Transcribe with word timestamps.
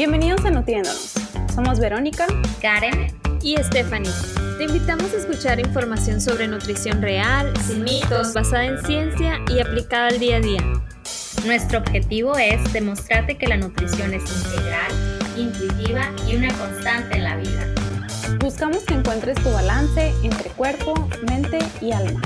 Bienvenidos 0.00 0.42
a 0.46 0.50
Nutriéndonos. 0.50 1.12
Somos 1.54 1.78
Verónica, 1.78 2.26
Karen 2.62 3.14
y 3.42 3.58
Stephanie. 3.58 4.10
Te 4.56 4.64
invitamos 4.64 5.12
a 5.12 5.18
escuchar 5.18 5.60
información 5.60 6.22
sobre 6.22 6.48
nutrición 6.48 7.02
real, 7.02 7.52
sin 7.66 7.84
mitos, 7.84 8.32
basada 8.32 8.64
en 8.64 8.82
ciencia 8.82 9.34
y 9.50 9.60
aplicada 9.60 10.06
al 10.06 10.18
día 10.18 10.36
a 10.36 10.40
día. 10.40 10.62
Nuestro 11.44 11.80
objetivo 11.80 12.34
es 12.38 12.72
demostrarte 12.72 13.36
que 13.36 13.46
la 13.46 13.58
nutrición 13.58 14.14
es 14.14 14.22
integral, 14.22 14.90
intuitiva 15.36 16.10
y 16.26 16.36
una 16.36 16.48
constante 16.54 17.18
en 17.18 17.24
la 17.24 17.36
vida. 17.36 17.66
Buscamos 18.38 18.84
que 18.84 18.94
encuentres 18.94 19.36
tu 19.42 19.52
balance 19.52 20.14
entre 20.22 20.48
cuerpo, 20.52 20.94
mente 21.28 21.58
y 21.82 21.92
alma. 21.92 22.22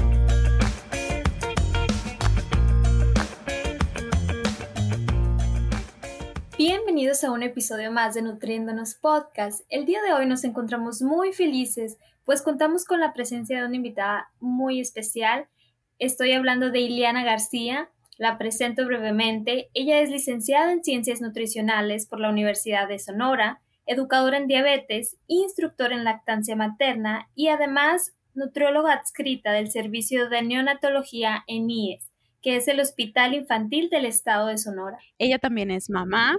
Bienvenidos 6.56 7.24
a 7.24 7.32
un 7.32 7.42
episodio 7.42 7.90
más 7.90 8.14
de 8.14 8.22
Nutriéndonos 8.22 8.94
Podcast. 8.94 9.62
El 9.70 9.86
día 9.86 10.00
de 10.02 10.12
hoy 10.12 10.24
nos 10.26 10.44
encontramos 10.44 11.02
muy 11.02 11.32
felices, 11.32 11.98
pues 12.24 12.42
contamos 12.42 12.84
con 12.84 13.00
la 13.00 13.12
presencia 13.12 13.58
de 13.58 13.66
una 13.66 13.74
invitada 13.74 14.30
muy 14.38 14.78
especial. 14.78 15.48
Estoy 15.98 16.30
hablando 16.30 16.70
de 16.70 16.78
Iliana 16.78 17.24
García, 17.24 17.90
la 18.18 18.38
presento 18.38 18.86
brevemente. 18.86 19.68
Ella 19.74 19.98
es 19.98 20.10
licenciada 20.10 20.70
en 20.70 20.84
Ciencias 20.84 21.20
Nutricionales 21.20 22.06
por 22.06 22.20
la 22.20 22.30
Universidad 22.30 22.86
de 22.86 23.00
Sonora, 23.00 23.60
educadora 23.84 24.36
en 24.36 24.46
diabetes, 24.46 25.16
instructora 25.26 25.96
en 25.96 26.04
lactancia 26.04 26.54
materna 26.54 27.28
y 27.34 27.48
además 27.48 28.14
nutrióloga 28.32 28.92
adscrita 28.92 29.50
del 29.50 29.72
Servicio 29.72 30.28
de 30.28 30.42
Neonatología 30.42 31.42
en 31.48 31.68
IES 31.68 32.03
que 32.44 32.56
es 32.56 32.68
el 32.68 32.78
Hospital 32.78 33.34
Infantil 33.34 33.88
del 33.88 34.04
Estado 34.04 34.46
de 34.46 34.58
Sonora. 34.58 34.98
Ella 35.18 35.40
también 35.40 35.72
es 35.72 35.90
mamá, 35.90 36.36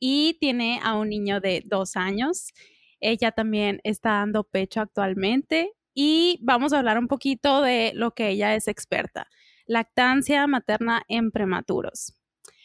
y 0.00 0.38
tiene 0.40 0.80
a 0.82 0.96
un 0.96 1.10
niño 1.10 1.40
de 1.40 1.62
dos 1.66 1.94
años. 1.94 2.52
Ella 2.98 3.30
también 3.30 3.80
está 3.84 4.10
dando 4.10 4.44
pecho 4.44 4.80
actualmente 4.80 5.72
y 5.94 6.38
vamos 6.42 6.72
a 6.72 6.78
hablar 6.78 6.98
un 6.98 7.06
poquito 7.06 7.62
de 7.62 7.92
lo 7.94 8.12
que 8.12 8.30
ella 8.30 8.54
es 8.54 8.66
experta, 8.66 9.28
lactancia 9.66 10.46
materna 10.46 11.02
en 11.08 11.30
prematuros. 11.30 12.14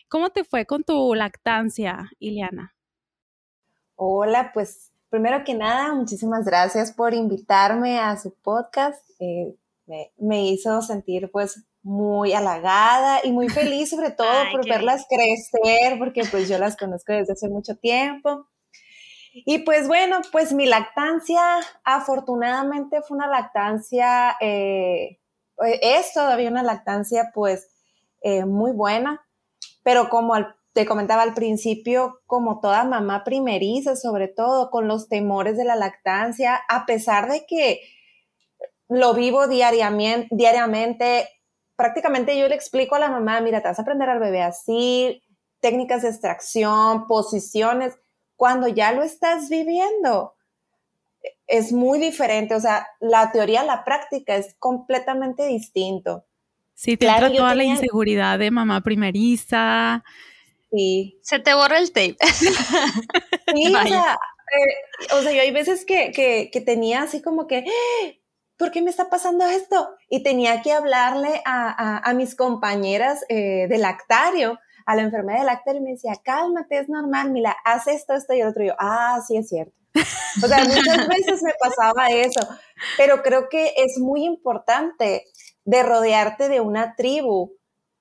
¿Cómo 0.08 0.30
te 0.30 0.44
fue 0.44 0.66
con 0.66 0.84
tu 0.84 1.14
lactancia, 1.14 2.09
Iliana? 2.20 2.76
Hola, 3.96 4.52
pues 4.53 4.94
primero 5.09 5.44
que 5.44 5.53
nada, 5.53 5.94
muchísimas 5.94 6.46
gracias 6.46 6.92
por 6.92 7.14
invitarme 7.14 8.00
a 8.00 8.18
su 8.18 8.34
podcast. 8.36 9.02
Eh, 9.20 9.56
me, 9.88 10.12
me, 10.18 10.48
hizo 10.50 10.81
sentir 10.81 11.30
pues 11.31 11.66
muy 11.86 12.33
halagada 12.33 13.19
y 13.23 13.31
muy 13.31 13.47
feliz 13.47 13.91
sobre 13.91 14.09
todo 14.17 14.33
por 14.52 14.67
verlas 14.67 15.05
crecer, 15.08 16.00
porque 16.00 16.23
pues 16.30 16.50
yo 16.50 16.58
las 16.58 16.75
conozco 16.75 17.14
desde 17.14 17.33
hace 17.33 17.47
mucho 17.47 17.75
tiempo. 17.78 18.47
Y 19.33 19.59
pues 19.59 19.88
bueno, 19.88 20.22
pues 20.31 20.52
mi 20.53 20.66
lactancia 20.66 21.41
afortunadamente 21.83 23.02
fue 23.02 23.17
una 23.17 23.28
lactancia, 23.28 24.36
eh, 24.39 25.19
es 25.81 26.13
todavía 26.13 26.50
una 26.50 26.63
lactancia 26.63 27.31
pues 27.33 27.67
eh, 28.22 28.45
muy 28.45 28.72
buena, 28.72 29.23
pero 29.83 30.09
como 30.09 30.33
te 30.73 30.86
comentaba 30.86 31.22
al 31.22 31.33
principio, 31.33 32.22
como 32.25 32.61
toda 32.61 32.83
mamá 32.83 33.23
primeriza, 33.23 33.95
sobre 33.95 34.28
todo 34.28 34.72
con 34.72 34.88
los 34.88 35.08
temores 35.08 35.58
de 35.58 35.66
la 35.66 35.75
lactancia, 35.75 36.61
a 36.67 36.86
pesar 36.86 37.30
de 37.30 37.45
que 37.45 37.81
lo 38.88 39.13
vivo 39.13 39.47
diariamente, 39.47 40.30
diariamente 40.31 41.28
prácticamente 41.76 42.38
yo 42.38 42.48
le 42.48 42.56
explico 42.56 42.95
a 42.95 43.00
la 43.00 43.09
mamá, 43.09 43.42
mira, 43.42 43.62
te 43.62 43.68
vas 43.68 43.80
a 43.80 43.81
aprender 43.81 44.09
al 44.09 44.20
bebé 44.20 44.42
así, 44.42 45.22
técnicas 45.59 46.04
de 46.04 46.09
extracción, 46.09 47.08
posiciones, 47.08 47.98
cuando 48.36 48.68
ya 48.68 48.92
lo 48.92 49.04
estás 49.04 49.50
viviendo, 49.50 50.36
es 51.47 51.72
muy 51.72 52.00
diferente, 52.00 52.56
o 52.56 52.59
sea, 52.59 52.88
la 53.00 53.31
teoría 53.31 53.62
a 53.62 53.66
la 53.66 53.84
práctica 53.84 54.36
es 54.36 54.56
completamente 54.59 55.46
distinto. 55.46 56.25
Sí, 56.74 56.97
te 56.97 57.08
entra 57.08 57.31
toda 57.31 57.56
la 57.56 57.63
inseguridad 57.63 58.38
de 58.38 58.52
mamá 58.52 58.81
primeriza. 58.81 60.03
Sí. 60.72 61.18
Se 61.22 61.40
te 61.40 61.53
borra 61.53 61.78
el 61.78 61.92
tape. 61.92 62.18
sí, 62.22 63.74
o 63.74 63.84
sea, 63.88 64.19
eh, 64.52 65.13
o 65.13 65.22
sea, 65.22 65.31
yo 65.31 65.42
hay 65.42 65.52
veces 65.52 65.86
que, 65.86 66.12
que, 66.12 66.50
que 66.52 66.62
tenía 66.62 67.03
así 67.03 67.22
como 67.22 67.47
que, 67.47 67.66
¿por 68.58 68.72
qué 68.72 68.82
me 68.82 68.90
está 68.90 69.10
pasando 69.10 69.46
esto? 69.46 69.90
Y 70.10 70.24
tenía 70.24 70.62
que 70.62 70.72
hablarle 70.72 71.42
a, 71.46 72.12
mis 72.16 72.36
compañeras 72.36 73.24
eh, 73.30 73.68
de 73.68 73.78
lactario, 73.78 74.60
a 74.86 74.96
la 74.96 75.02
enfermera 75.02 75.40
de 75.40 75.46
lactario, 75.46 75.82
y 75.82 75.84
me 75.84 75.92
decía, 75.92 76.14
cálmate, 76.24 76.80
es 76.80 76.90
normal, 76.90 77.32
mira, 77.32 77.56
haz 77.66 77.88
esto, 77.88 78.14
esto 78.14 78.34
y 78.34 78.42
el 78.42 78.48
otro. 78.48 78.64
Y 78.64 78.68
yo, 78.68 78.74
ah, 78.80 79.20
sí, 79.28 79.38
es 79.38 79.50
cierto. 79.50 79.74
O 80.44 80.48
sea, 80.48 80.64
muchas 80.66 81.08
veces 81.08 81.42
me 81.44 81.54
pasaba 81.60 82.08
eso, 82.08 82.42
pero 82.98 83.24
creo 83.24 83.48
que 83.50 83.74
es 83.78 83.98
muy 84.00 84.26
importante 84.26 85.26
de 85.64 85.84
rodearte 85.84 86.50
de 86.50 86.62
una 86.62 86.96
tribu, 86.96 87.54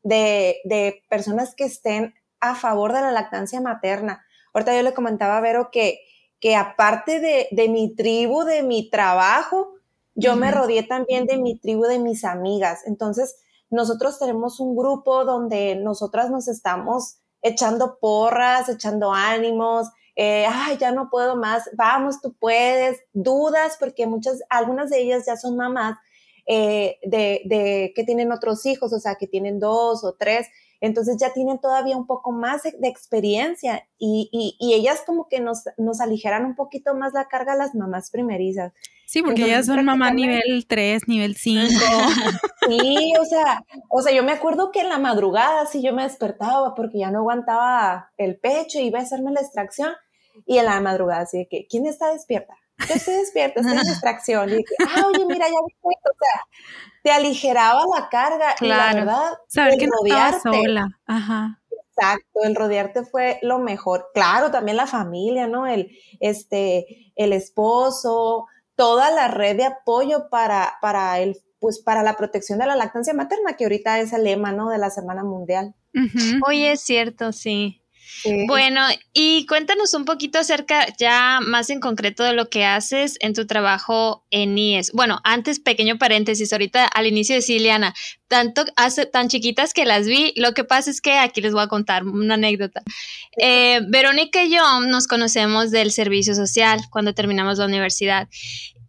de, 0.03 0.61
de 0.65 1.03
personas 1.09 1.55
que 1.55 1.65
estén 1.65 2.15
a 2.41 2.55
favor 2.55 2.93
de 2.93 3.01
la 3.01 3.13
lactancia 3.13 3.61
materna. 3.61 4.25
Ahorita 4.53 4.77
yo 4.77 4.83
le 4.83 4.93
comentaba 4.93 5.39
a 5.39 5.41
Vero 5.41 5.71
que, 5.73 6.01
que 6.41 6.57
aparte 6.57 7.21
de, 7.21 7.49
de 7.53 7.69
mi 7.69 7.95
tribu, 7.95 8.45
de 8.45 8.63
mi 8.63 8.91
trabajo, 8.91 9.74
yo 10.15 10.37
me 10.37 10.51
rodeé 10.51 10.83
también 10.85 11.27
de 11.27 11.39
mi 11.39 11.59
tribu, 11.59 11.85
de 11.85 11.99
mis 11.99 12.25
amigas. 12.25 12.81
Entonces, 12.87 13.37
nosotros 13.71 14.19
tenemos 14.19 14.61
un 14.61 14.77
grupo 14.77 15.25
donde 15.25 15.77
nosotras 15.77 16.31
nos 16.31 16.49
estamos 16.49 17.19
echando 17.43 17.99
porras, 18.01 18.69
echando 18.69 19.13
ánimos, 19.13 19.89
eh, 20.17 20.47
ay, 20.49 20.77
ya 20.79 20.93
no 20.93 21.09
puedo 21.11 21.37
más, 21.37 21.69
vamos, 21.77 22.21
tú 22.21 22.35
puedes, 22.39 23.01
dudas, 23.13 23.77
porque 23.81 24.07
muchas, 24.07 24.41
algunas 24.49 24.91
de 24.91 25.01
ellas 25.01 25.25
ya 25.27 25.37
son 25.37 25.57
mamás 25.57 25.99
eh, 26.47 26.99
de, 27.03 27.43
de, 27.47 27.93
que 27.97 28.05
tienen 28.05 28.31
otros 28.31 28.65
hijos, 28.67 28.93
o 28.93 29.01
sea, 29.01 29.17
que 29.17 29.27
tienen 29.27 29.59
dos 29.59 30.05
o 30.05 30.15
tres, 30.15 30.47
entonces 30.87 31.17
ya 31.19 31.33
tienen 31.33 31.59
todavía 31.59 31.97
un 31.97 32.07
poco 32.07 32.31
más 32.31 32.63
de, 32.63 32.89
experiencia 32.89 33.87
y, 33.99 34.29
y, 34.33 34.57
y, 34.59 34.75
ellas 34.75 35.03
como 35.07 35.29
que 35.29 35.41
nos, 35.41 35.65
nos 35.79 36.01
aligeran 36.01 36.45
un 36.45 36.55
poquito 36.55 36.95
más 36.95 37.15
la 37.15 37.27
carga 37.27 37.55
a 37.55 37.57
las 37.57 37.75
mamás 37.75 38.11
primerizas. 38.11 38.73
Sí, 39.07 39.23
porque 39.23 39.45
ellas 39.45 39.67
son 39.67 39.85
mamá 39.85 40.11
nivel 40.11 40.67
3, 40.67 41.09
nivel 41.09 41.37
5. 41.39 41.67
sí, 42.69 43.13
o 43.21 43.25
sea, 43.25 43.65
o 43.89 44.03
sea, 44.03 44.13
yo 44.13 44.23
me 44.23 44.33
acuerdo 44.33 44.73
que 44.73 44.81
en 44.81 44.89
la 44.89 44.99
madrugada 44.99 45.67
sí 45.67 45.83
yo 45.83 45.95
me 45.95 46.03
despertaba 46.03 46.75
porque 46.75 46.99
ya 46.99 47.11
no 47.11 47.21
aguantaba 47.21 48.11
el 48.17 48.39
pecho 48.39 48.79
y 48.79 48.87
iba 48.87 48.99
a 48.99 49.03
hacerme 49.03 49.33
la 49.33 49.41
extracción 49.41 49.93
y 50.47 50.59
en 50.59 50.67
la 50.67 50.81
madrugada 50.81 51.23
así 51.23 51.39
de 51.39 51.49
que, 51.49 51.67
¿quién 51.69 51.87
está 51.87 52.13
despierta? 52.13 52.55
Yo 52.89 52.95
estoy 52.95 53.15
despierta, 53.15 53.61
estoy 53.61 53.79
en 53.79 53.79
extracción. 53.89 54.51
Y 54.51 54.65
que, 54.65 54.75
ah, 54.87 55.07
oye, 55.07 55.25
mira, 55.27 55.47
ya 55.47 55.55
vi 55.67 55.75
o 55.83 56.17
sea, 56.19 56.47
te 57.05 57.11
aligeraba 57.11 57.83
la 57.95 58.09
carga 58.09 58.55
y 58.63 58.67
la 58.67 58.95
verdad, 58.95 59.33
saber 59.47 59.77
que 59.79 59.87
no 59.87 59.93
estaba 60.03 60.41
sola. 60.41 60.89
Ajá. 61.07 61.61
Exacto, 61.71 62.41
el 62.43 62.57
rodearte 62.57 63.05
fue 63.05 63.39
lo 63.43 63.59
mejor. 63.59 64.07
Claro, 64.15 64.51
también 64.51 64.79
la 64.79 64.87
familia, 64.87 65.47
¿no? 65.47 65.67
El, 65.67 65.91
este, 66.19 67.13
el 67.15 67.35
esposo, 67.35 68.47
toda 68.75 69.11
la 69.11 69.29
red 69.29 69.55
de 69.59 69.67
apoyo 69.67 70.31
para, 70.31 70.79
para 70.81 71.21
el 71.21 71.37
pues 71.61 71.79
para 71.79 72.03
la 72.03 72.17
protección 72.17 72.59
de 72.59 72.67
la 72.67 72.77
lactancia 72.77 73.15
materna, 73.15 73.57
que 73.57 73.65
ahorita 73.65 74.01
es 74.01 74.13
el 74.13 74.25
lema, 74.25 74.53
¿no? 74.53 74.69
De 74.69 74.77
la 74.77 74.91
Semana 74.91 75.25
Mundial. 75.25 75.75
Oye, 76.47 76.73
es 76.73 76.81
cierto, 76.81 77.33
sí. 77.33 77.83
Bueno, 78.47 78.81
y 79.13 79.45
cuéntanos 79.47 79.93
un 79.95 80.05
poquito 80.05 80.39
acerca 80.39 80.87
ya 80.99 81.41
más 81.43 81.69
en 81.71 81.81
concreto 81.81 82.25
de 82.25 82.33
lo 82.33 82.49
que 82.49 82.65
haces 82.65 83.17
en 83.21 83.35
tu 83.35 83.47
trabajo 83.47 84.25
en 84.31 84.57
IES. 84.57 84.93
Bueno, 84.93 85.21
antes 85.25 85.61
pequeño 85.61 85.99
paréntesis, 85.99 86.53
ahorita 86.53 86.87
al 86.87 87.07
inicio 87.07 87.35
de 87.35 87.43
Siliana, 87.43 87.95
tanto 88.29 88.65
hace 88.77 89.07
tan 89.07 89.29
chiquitas 89.29 89.75
que 89.75 89.85
las 89.85 90.07
vi, 90.07 90.33
lo 90.37 90.55
que 90.55 90.65
pasa 90.65 90.91
es 90.91 91.01
que 91.01 91.19
aquí 91.19 91.41
les 91.41 91.53
voy 91.53 91.63
a 91.63 91.69
contar 91.69 92.05
una 92.05 92.35
anécdota. 92.35 92.83
Eh, 93.37 93.81
Verónica 93.89 94.43
y 94.43 94.51
yo 94.51 94.81
nos 94.81 95.07
conocemos 95.07 95.71
del 95.71 95.93
servicio 95.93 96.35
social 96.35 96.81
cuando 96.91 97.15
terminamos 97.15 97.59
la 97.59 97.67
universidad 97.67 98.29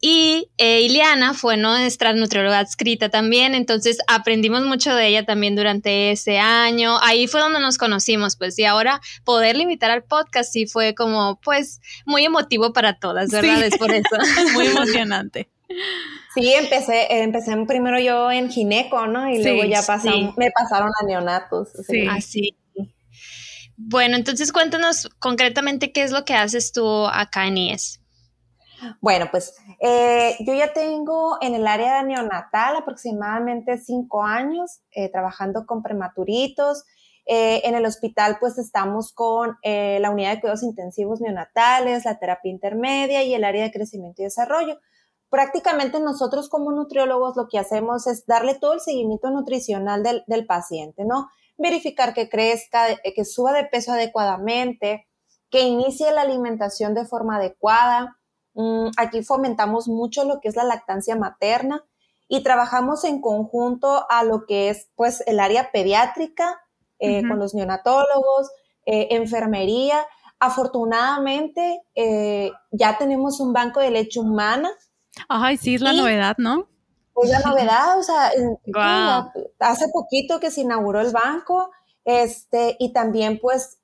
y 0.02 0.50
eh, 0.58 0.82
Ileana 0.82 1.34
fue 1.34 1.58
nuestra 1.58 2.14
nutrióloga 2.14 2.60
adscrita 2.60 3.10
también, 3.10 3.56
entonces 3.56 3.98
aprendimos 4.08 4.64
mucho 4.64 4.94
de 4.94 5.08
ella 5.08 5.26
también 5.26 5.56
durante 5.56 6.12
ese 6.12 6.38
año. 6.38 6.98
Ahí 7.02 7.28
fue 7.28 7.42
donde 7.42 7.60
nos 7.60 7.78
conocimos, 7.78 8.36
pues, 8.36 8.58
y 8.60 8.66
ahora 8.66 9.02
poder 9.24 9.56
limitar 9.56 9.92
al 9.92 10.04
podcast 10.04 10.52
sí 10.52 10.68
fue 10.68 10.94
como, 10.96 11.40
pues, 11.42 11.82
muy 12.06 12.26
emotivo 12.26 12.74
para 12.74 13.00
todas, 13.00 13.32
¿verdad? 13.32 13.64
Es 13.64 13.78
por 13.78 13.92
eso. 13.92 14.06
muy 14.54 14.68
emocionante. 14.68 15.50
Sí, 16.36 16.54
empecé, 16.54 17.08
empecé 17.22 17.56
primero 17.66 18.00
yo 18.00 18.32
en 18.32 18.50
gineco, 18.50 19.08
¿no? 19.08 19.30
Y 19.30 19.42
luego 19.42 19.64
ya 19.64 19.82
me 20.38 20.52
pasaron 20.52 20.92
a 21.02 21.06
neonatos. 21.06 21.70
Sí. 21.88 22.06
Así. 22.10 22.58
Bueno, 23.78 24.16
entonces 24.16 24.52
cuéntanos 24.52 25.10
concretamente 25.20 25.92
qué 25.92 26.04
es 26.04 26.12
lo 26.12 26.24
que 26.24 26.34
haces 26.34 26.72
tú 26.72 27.08
acá 27.08 27.48
en 27.48 27.58
IES. 27.58 28.02
Bueno, 29.01 29.27
pues 29.31 29.56
eh, 29.80 30.36
yo 30.39 30.54
ya 30.54 30.74
tengo 30.74 31.38
en 31.42 31.56
el 31.56 31.68
área 31.68 32.01
neonatal 32.04 32.75
aproximadamente 32.75 33.77
cinco 33.77 34.24
años 34.24 34.81
eh, 34.92 35.10
trabajando 35.12 35.66
con 35.66 35.81
prematuritos 35.81 36.83
Eh, 37.27 37.62
en 37.68 37.74
el 37.74 37.86
hospital 37.88 38.38
pues 38.39 38.60
estamos 38.60 39.12
con 39.12 39.57
la 39.63 40.12
unidad 40.12 40.36
de 40.36 40.42
cuidados 40.42 40.62
intensivos 40.62 41.22
neonatales, 41.22 42.06
la 42.06 42.19
terapia 42.19 42.51
intermedia 42.51 43.24
y 43.24 43.33
el 43.33 43.44
área 43.44 43.63
de 43.63 43.72
crecimiento 43.72 44.22
y 44.22 44.25
desarrollo. 44.25 44.77
Prácticamente 45.30 46.00
nosotros 46.00 46.50
como 46.50 46.72
nutriólogos 46.72 47.36
lo 47.36 47.48
que 47.48 47.57
hacemos 47.57 48.06
es 48.06 48.27
darle 48.27 48.54
todo 48.54 48.74
el 48.74 48.80
seguimiento 48.80 49.31
nutricional 49.31 50.04
del, 50.04 50.24
del 50.27 50.45
paciente, 50.45 51.04
¿no? 51.04 51.27
Verificar 51.57 52.13
que 52.13 52.30
crezca, 52.30 52.95
que 53.04 53.25
suba 53.25 53.54
de 53.54 53.66
peso 53.66 53.94
adecuadamente, 53.94 55.07
que 55.50 55.62
inicie 55.62 56.12
la 56.12 56.22
alimentación 56.22 56.94
de 56.94 57.06
forma 57.06 57.38
adecuada. 57.38 58.18
Mm, 58.56 58.88
aquí 58.98 59.22
fomentamos 59.22 59.88
mucho 59.88 60.24
lo 60.24 60.40
que 60.40 60.48
es 60.48 60.56
la 60.56 60.63
lactancia 60.63 61.16
materna 61.16 61.84
y 62.28 62.42
trabajamos 62.42 63.04
en 63.04 63.22
conjunto 63.22 64.06
a 64.10 64.24
lo 64.24 64.46
que 64.46 64.69
es 64.69 64.90
pues 64.96 65.24
el 65.28 65.40
área 65.40 65.72
pediátrica 65.72 66.62
eh, 67.00 67.28
con 67.28 67.38
los 67.38 67.54
neonatólogos, 67.54 68.50
eh, 68.86 69.10
enfermería. 69.12 70.06
Afortunadamente 70.40 71.81
eh, 71.94 72.52
ya 72.72 72.98
tenemos 72.98 73.40
un 73.40 73.54
banco 73.54 73.80
de 73.80 73.92
leche 73.92 74.19
humana. 74.19 74.72
Ay, 75.28 75.58
sí, 75.58 75.75
es 75.75 75.81
la 75.81 75.94
novedad, 75.94 76.36
¿no? 76.38 76.68
Es 77.22 77.30
la 77.30 77.40
novedad, 77.40 77.98
o 78.00 78.04
sea, 78.04 78.31
hace 79.60 79.86
poquito 79.94 80.40
que 80.40 80.51
se 80.51 80.62
inauguró 80.62 81.00
el 81.00 81.12
banco, 81.12 81.72
este, 82.04 82.75
y 82.78 82.92
también 82.92 83.40
pues 83.40 83.80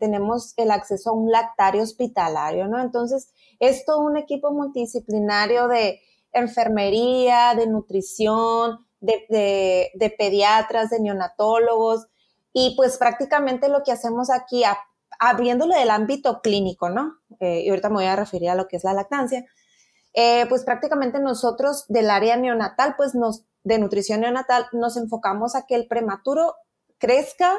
tenemos 0.00 0.52
el 0.58 0.70
acceso 0.70 1.10
a 1.10 1.14
un 1.14 1.30
lactario 1.30 1.82
hospitalario, 1.82 2.68
¿no? 2.68 2.80
Entonces, 2.80 3.32
es 3.68 3.84
todo 3.84 4.00
un 4.00 4.16
equipo 4.16 4.52
multidisciplinario 4.52 5.68
de 5.68 6.00
enfermería, 6.32 7.54
de 7.54 7.66
nutrición, 7.66 8.86
de, 9.00 10.14
pediatras, 10.18 10.90
de 10.90 11.00
neonatólogos, 11.00 12.06
y 12.52 12.74
pues 12.76 12.98
prácticamente 12.98 13.68
lo 13.68 13.82
que 13.82 13.92
hacemos 13.92 14.30
aquí, 14.30 14.62
abriéndolo 15.18 15.74
del 15.74 15.90
ámbito 15.90 16.40
clínico, 16.40 16.88
¿no? 16.88 17.18
Eh, 17.40 17.62
y 17.62 17.68
ahorita 17.68 17.88
me 17.88 17.96
voy 17.96 18.06
a 18.06 18.16
referir 18.16 18.50
a 18.50 18.54
lo 18.54 18.68
que 18.68 18.76
es 18.76 18.84
la 18.84 18.94
lactancia. 18.94 19.44
Eh, 20.12 20.46
pues 20.48 20.62
prácticamente 20.64 21.18
nosotros 21.18 21.86
del 21.88 22.10
área 22.10 22.36
neonatal, 22.36 22.94
pues 22.96 23.12
de 23.64 23.78
nutrición 23.78 24.20
neonatal, 24.20 24.66
nos 24.72 24.96
enfocamos 24.96 25.56
a 25.56 25.66
que 25.66 25.74
el 25.74 25.88
prematuro 25.88 26.54
crezca 26.98 27.58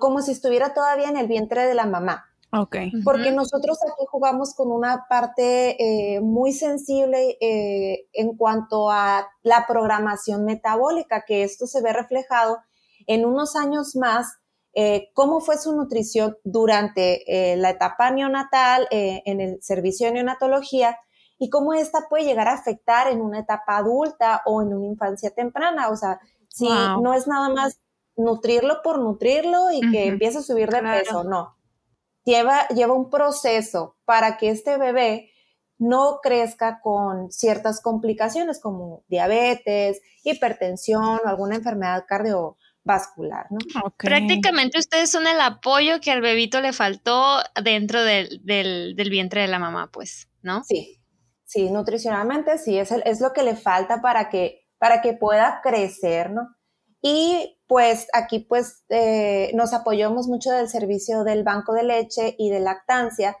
como 0.00 0.22
si 0.22 0.32
estuviera 0.32 0.74
todavía 0.74 1.08
en 1.08 1.16
el 1.16 1.28
vientre 1.28 1.66
de 1.66 1.74
la 1.74 1.86
mamá. 1.86 2.26
Ok. 2.52 2.76
Porque 3.04 3.32
nosotros 3.32 3.78
aquí 3.82 4.04
jugamos 4.08 4.54
con 4.54 4.70
una 4.70 5.06
parte 5.08 5.76
eh, 6.14 6.20
muy 6.20 6.52
sensible 6.52 7.36
en 7.40 8.36
cuanto 8.36 8.90
a 8.90 9.28
la 9.42 9.66
programación 9.66 10.44
metabólica, 10.44 11.24
que 11.26 11.42
esto 11.42 11.66
se 11.66 11.82
ve 11.82 11.92
reflejado 11.92 12.58
en 13.06 13.24
unos 13.24 13.56
años 13.56 13.96
más 13.96 14.38
eh, 14.78 15.10
cómo 15.14 15.40
fue 15.40 15.56
su 15.56 15.74
nutrición 15.74 16.36
durante 16.44 17.24
eh, 17.52 17.56
la 17.56 17.70
etapa 17.70 18.10
neonatal 18.10 18.86
eh, 18.90 19.22
en 19.24 19.40
el 19.40 19.62
servicio 19.62 20.06
de 20.06 20.12
neonatología 20.12 20.98
y 21.38 21.48
cómo 21.48 21.72
esta 21.72 22.10
puede 22.10 22.26
llegar 22.26 22.46
a 22.46 22.52
afectar 22.52 23.08
en 23.08 23.22
una 23.22 23.38
etapa 23.38 23.78
adulta 23.78 24.42
o 24.44 24.60
en 24.60 24.74
una 24.74 24.84
infancia 24.84 25.30
temprana. 25.30 25.88
O 25.88 25.96
sea, 25.96 26.20
si 26.48 26.68
no 26.68 27.14
es 27.14 27.26
nada 27.26 27.48
más 27.48 27.80
nutrirlo 28.16 28.82
por 28.84 28.98
nutrirlo 28.98 29.70
y 29.70 29.80
que 29.90 30.08
empiece 30.08 30.38
a 30.38 30.42
subir 30.42 30.68
de 30.68 30.82
peso, 30.82 31.24
no. 31.24 31.55
Lleva, 32.26 32.68
lleva 32.68 32.92
un 32.92 33.08
proceso 33.08 33.96
para 34.04 34.36
que 34.36 34.50
este 34.50 34.76
bebé 34.76 35.30
no 35.78 36.18
crezca 36.22 36.80
con 36.82 37.30
ciertas 37.30 37.80
complicaciones 37.80 38.60
como 38.60 39.04
diabetes, 39.08 40.02
hipertensión 40.24 41.20
o 41.24 41.26
alguna 41.26 41.56
enfermedad 41.56 42.04
cardio, 42.06 42.58
vascular, 42.86 43.46
¿no? 43.50 43.58
Prácticamente 43.98 44.78
ustedes 44.78 45.10
son 45.10 45.26
el 45.26 45.40
apoyo 45.40 46.00
que 46.00 46.12
al 46.12 46.20
bebito 46.20 46.60
le 46.60 46.72
faltó 46.72 47.40
dentro 47.62 48.02
del, 48.02 48.40
vientre 48.44 49.42
de 49.42 49.48
la 49.48 49.58
mamá, 49.58 49.90
pues, 49.92 50.28
¿no? 50.40 50.62
Sí, 50.64 51.00
sí, 51.44 51.68
nutricionalmente 51.70 52.58
sí, 52.58 52.78
es, 52.78 52.92
es 52.92 53.20
lo 53.20 53.32
que 53.32 53.42
le 53.42 53.56
falta 53.56 54.00
para 54.00 54.28
que, 54.28 54.68
para 54.78 55.02
que 55.02 55.14
pueda 55.14 55.60
crecer, 55.64 56.30
¿no? 56.30 56.55
Y 57.08 57.56
pues 57.68 58.08
aquí 58.12 58.40
pues 58.40 58.82
eh, 58.88 59.52
nos 59.54 59.72
apoyamos 59.72 60.26
mucho 60.26 60.50
del 60.50 60.68
servicio 60.68 61.22
del 61.22 61.44
banco 61.44 61.72
de 61.72 61.84
leche 61.84 62.34
y 62.36 62.50
de 62.50 62.58
lactancia 62.58 63.36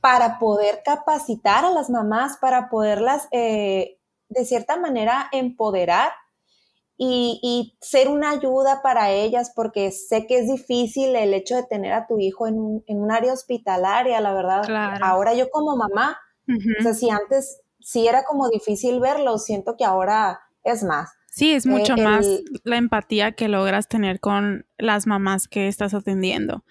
para 0.00 0.40
poder 0.40 0.80
capacitar 0.84 1.64
a 1.64 1.70
las 1.70 1.88
mamás, 1.88 2.38
para 2.40 2.68
poderlas 2.68 3.28
eh, 3.30 3.98
de 4.28 4.44
cierta 4.44 4.76
manera 4.76 5.28
empoderar 5.30 6.10
y, 6.96 7.76
ser 7.80 8.08
una 8.08 8.30
ayuda 8.30 8.82
para 8.82 9.10
ellas, 9.10 9.52
porque 9.54 9.92
sé 9.92 10.26
que 10.26 10.38
es 10.38 10.48
difícil 10.48 11.14
el 11.14 11.32
hecho 11.32 11.54
de 11.56 11.62
tener 11.62 11.92
a 11.92 12.08
tu 12.08 12.18
hijo 12.18 12.48
en 12.48 12.58
un, 12.58 13.10
área 13.12 13.32
hospitalaria, 13.32 14.20
la 14.20 14.34
verdad. 14.34 14.62
Ahora 15.00 15.34
yo 15.34 15.48
como 15.50 15.76
mamá, 15.76 16.18
o 16.78 16.82
sea, 16.82 16.94
si 16.94 17.08
antes 17.08 17.60
sí 17.78 18.08
era 18.08 18.24
como 18.24 18.48
difícil 18.48 18.98
verlo, 18.98 19.38
siento 19.38 19.76
que 19.76 19.84
ahora 19.84 20.40
es 20.64 20.82
más. 20.82 21.10
Sí, 21.30 21.52
es 21.52 21.64
mucho 21.64 21.94
eh, 21.96 22.02
más 22.02 22.26
la 22.64 22.76
empatía 22.76 23.32
que 23.32 23.48
logras 23.48 23.88
tener 23.88 24.18
con 24.18 24.66
las 24.78 25.06
mamás 25.06 25.46
que 25.46 25.68
estás 25.68 25.94
atendiendo. 25.94 26.64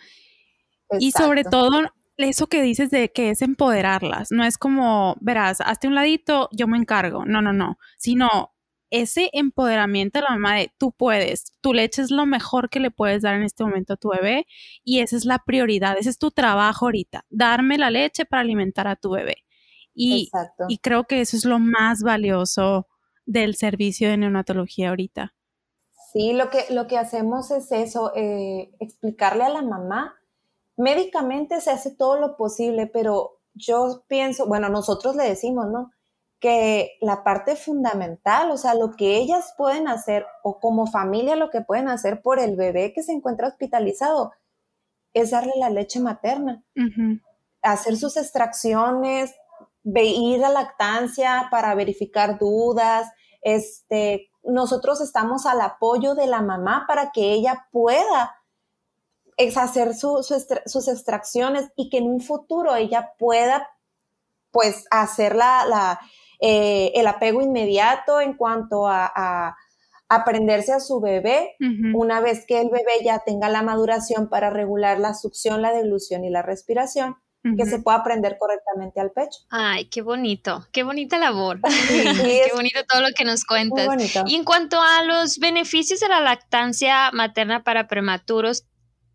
Y 1.00 1.12
sobre 1.12 1.46
todo, 1.46 1.84
eso 2.18 2.48
que 2.48 2.62
dices 2.62 2.92
de 2.92 3.10
que 3.10 3.30
es 3.30 3.42
empoderarlas, 3.42 4.32
no 4.32 4.44
es 4.44 4.58
como, 4.58 5.16
verás, 5.22 5.62
hazte 5.62 5.88
un 5.88 5.96
ladito, 5.96 6.50
yo 6.52 6.68
me 6.68 6.78
encargo, 6.78 7.26
no, 7.26 7.42
no, 7.42 7.54
no, 7.54 7.78
sino 7.98 8.54
ese 8.90 9.30
empoderamiento 9.34 10.20
de 10.20 10.24
la 10.24 10.32
mamá 10.32 10.56
de 10.56 10.74
tú 10.78 10.92
puedes, 10.92 11.54
tu 11.62 11.74
leche 11.74 12.02
es 12.02 12.12
lo 12.12 12.26
mejor 12.26 12.70
que 12.70 12.82
le 12.82 12.92
puedes 12.92 13.22
dar 13.22 13.36
en 13.36 13.44
este 13.44 13.64
momento 13.64 13.94
a 13.94 13.98
tu 13.98 14.10
bebé 14.10 14.46
y 14.84 15.00
esa 15.00 15.16
es 15.16 15.26
la 15.26 15.40
prioridad, 15.40 15.96
ese 15.98 16.10
es 16.10 16.18
tu 16.18 16.32
trabajo 16.32 16.86
ahorita, 16.86 17.26
darme 17.30 17.78
la 17.78 17.92
leche 17.92 18.26
para 18.26 18.42
alimentar 18.42 18.88
a 18.88 18.96
tu 18.96 19.12
bebé. 19.12 19.38
Y, 19.94 20.30
y 20.70 20.78
creo 20.80 21.06
que 21.06 21.22
eso 21.22 21.38
es 21.38 21.46
lo 21.46 21.60
más 21.60 22.04
valioso 22.04 22.88
del 23.30 23.56
servicio 23.56 24.10
de 24.10 24.18
neonatología 24.18 24.90
ahorita. 24.90 25.36
Sí, 26.12 26.34
lo 26.34 26.50
que, 26.50 26.66
lo 26.72 26.88
que 26.88 26.98
hacemos 26.98 27.52
es 27.52 27.72
eso, 27.72 28.12
eh, 28.16 28.72
explicarle 28.80 29.44
a 29.44 29.50
la 29.50 29.62
mamá. 29.62 30.16
Médicamente 30.76 31.62
se 31.62 31.70
hace 31.70 31.96
todo 31.96 32.20
lo 32.20 32.36
posible, 32.36 32.88
pero 32.88 33.42
yo 33.54 34.04
pienso, 34.08 34.48
bueno, 34.48 34.70
nosotros 34.70 35.16
le 35.16 35.26
decimos, 35.26 35.68
¿no? 35.72 35.92
que 36.40 36.98
la 37.02 37.24
parte 37.24 37.58
fundamental, 37.58 38.50
o 38.50 38.58
sea, 38.58 38.74
lo 38.74 38.92
que 38.92 39.18
ellas 39.18 39.54
pueden 39.58 39.90
hacer 39.90 40.26
o 40.42 40.60
como 40.62 40.88
familia 40.88 41.36
lo 41.36 41.50
que 41.50 41.60
pueden 41.60 41.90
hacer 41.90 42.22
por 42.22 42.40
el 42.40 42.56
bebé 42.56 42.94
que 42.94 43.04
se 43.04 43.12
encuentra 43.12 43.50
hospitalizado 43.50 44.32
es 45.14 45.32
darle 45.32 45.52
la 45.58 45.70
leche 45.70 46.00
materna, 46.00 46.64
hacer 47.62 47.98
sus 47.98 48.16
extracciones, 48.16 49.36
ir 49.84 50.46
a 50.46 50.50
lactancia 50.50 51.50
para 51.52 51.76
verificar 51.76 52.38
dudas. 52.38 53.12
Este, 53.42 54.30
nosotros 54.44 55.02
estamos 55.02 55.46
al 55.46 55.62
apoyo 55.62 56.16
de 56.16 56.28
la 56.28 56.42
mamá 56.42 56.86
para 56.88 57.12
que 57.12 57.34
ella 57.34 57.68
pueda 57.72 58.36
hacer 59.56 59.94
sus 59.96 60.88
extracciones 60.88 61.72
y 61.76 61.90
que 61.90 62.00
en 62.00 62.08
un 62.08 62.20
futuro 62.20 62.76
ella 62.76 63.14
pueda 63.18 63.70
pues 64.52 64.86
hacer 64.92 65.36
la 65.36 66.00
eh, 66.42 66.94
el 66.96 67.06
apego 67.08 67.42
inmediato 67.42 68.22
en 68.22 68.34
cuanto 68.34 68.88
a, 68.88 69.56
aprenderse 70.12 70.74
a 70.74 70.80
su 70.80 71.00
bebé, 71.00 71.56
una 71.94 72.20
vez 72.20 72.44
que 72.48 72.60
el 72.60 72.72
bebé 72.72 72.94
ya 73.04 73.20
tenga 73.20 73.48
la 73.48 73.62
maduración 73.62 74.28
para 74.28 74.50
regular 74.50 75.00
la 75.00 75.14
succión, 75.14 75.62
la 75.62 75.72
deglución 75.72 76.26
y 76.26 76.32
la 76.32 76.42
respiración, 76.42 77.18
que 77.42 77.66
se 77.66 77.80
pueda 77.80 78.00
aprender 78.00 78.38
correctamente 78.38 79.00
al 79.00 79.12
pecho. 79.12 79.40
Ay, 79.50 79.86
qué 79.86 80.02
bonito, 80.02 80.68
qué 80.72 80.84
bonita 80.84 81.18
labor. 81.18 81.60
qué 81.88 82.52
bonito 82.54 82.80
todo 82.88 83.02
lo 83.02 83.10
que 83.16 83.26
nos 83.26 83.46
cuentas. 83.46 83.88
Y 84.26 84.36
en 84.36 84.44
cuanto 84.44 84.82
a 84.82 85.04
los 85.04 85.40
beneficios 85.40 86.00
de 86.00 86.10
la 86.10 86.20
lactancia 86.20 87.12
materna 87.12 87.64
para 87.64 87.88
prematuros, 87.88 88.66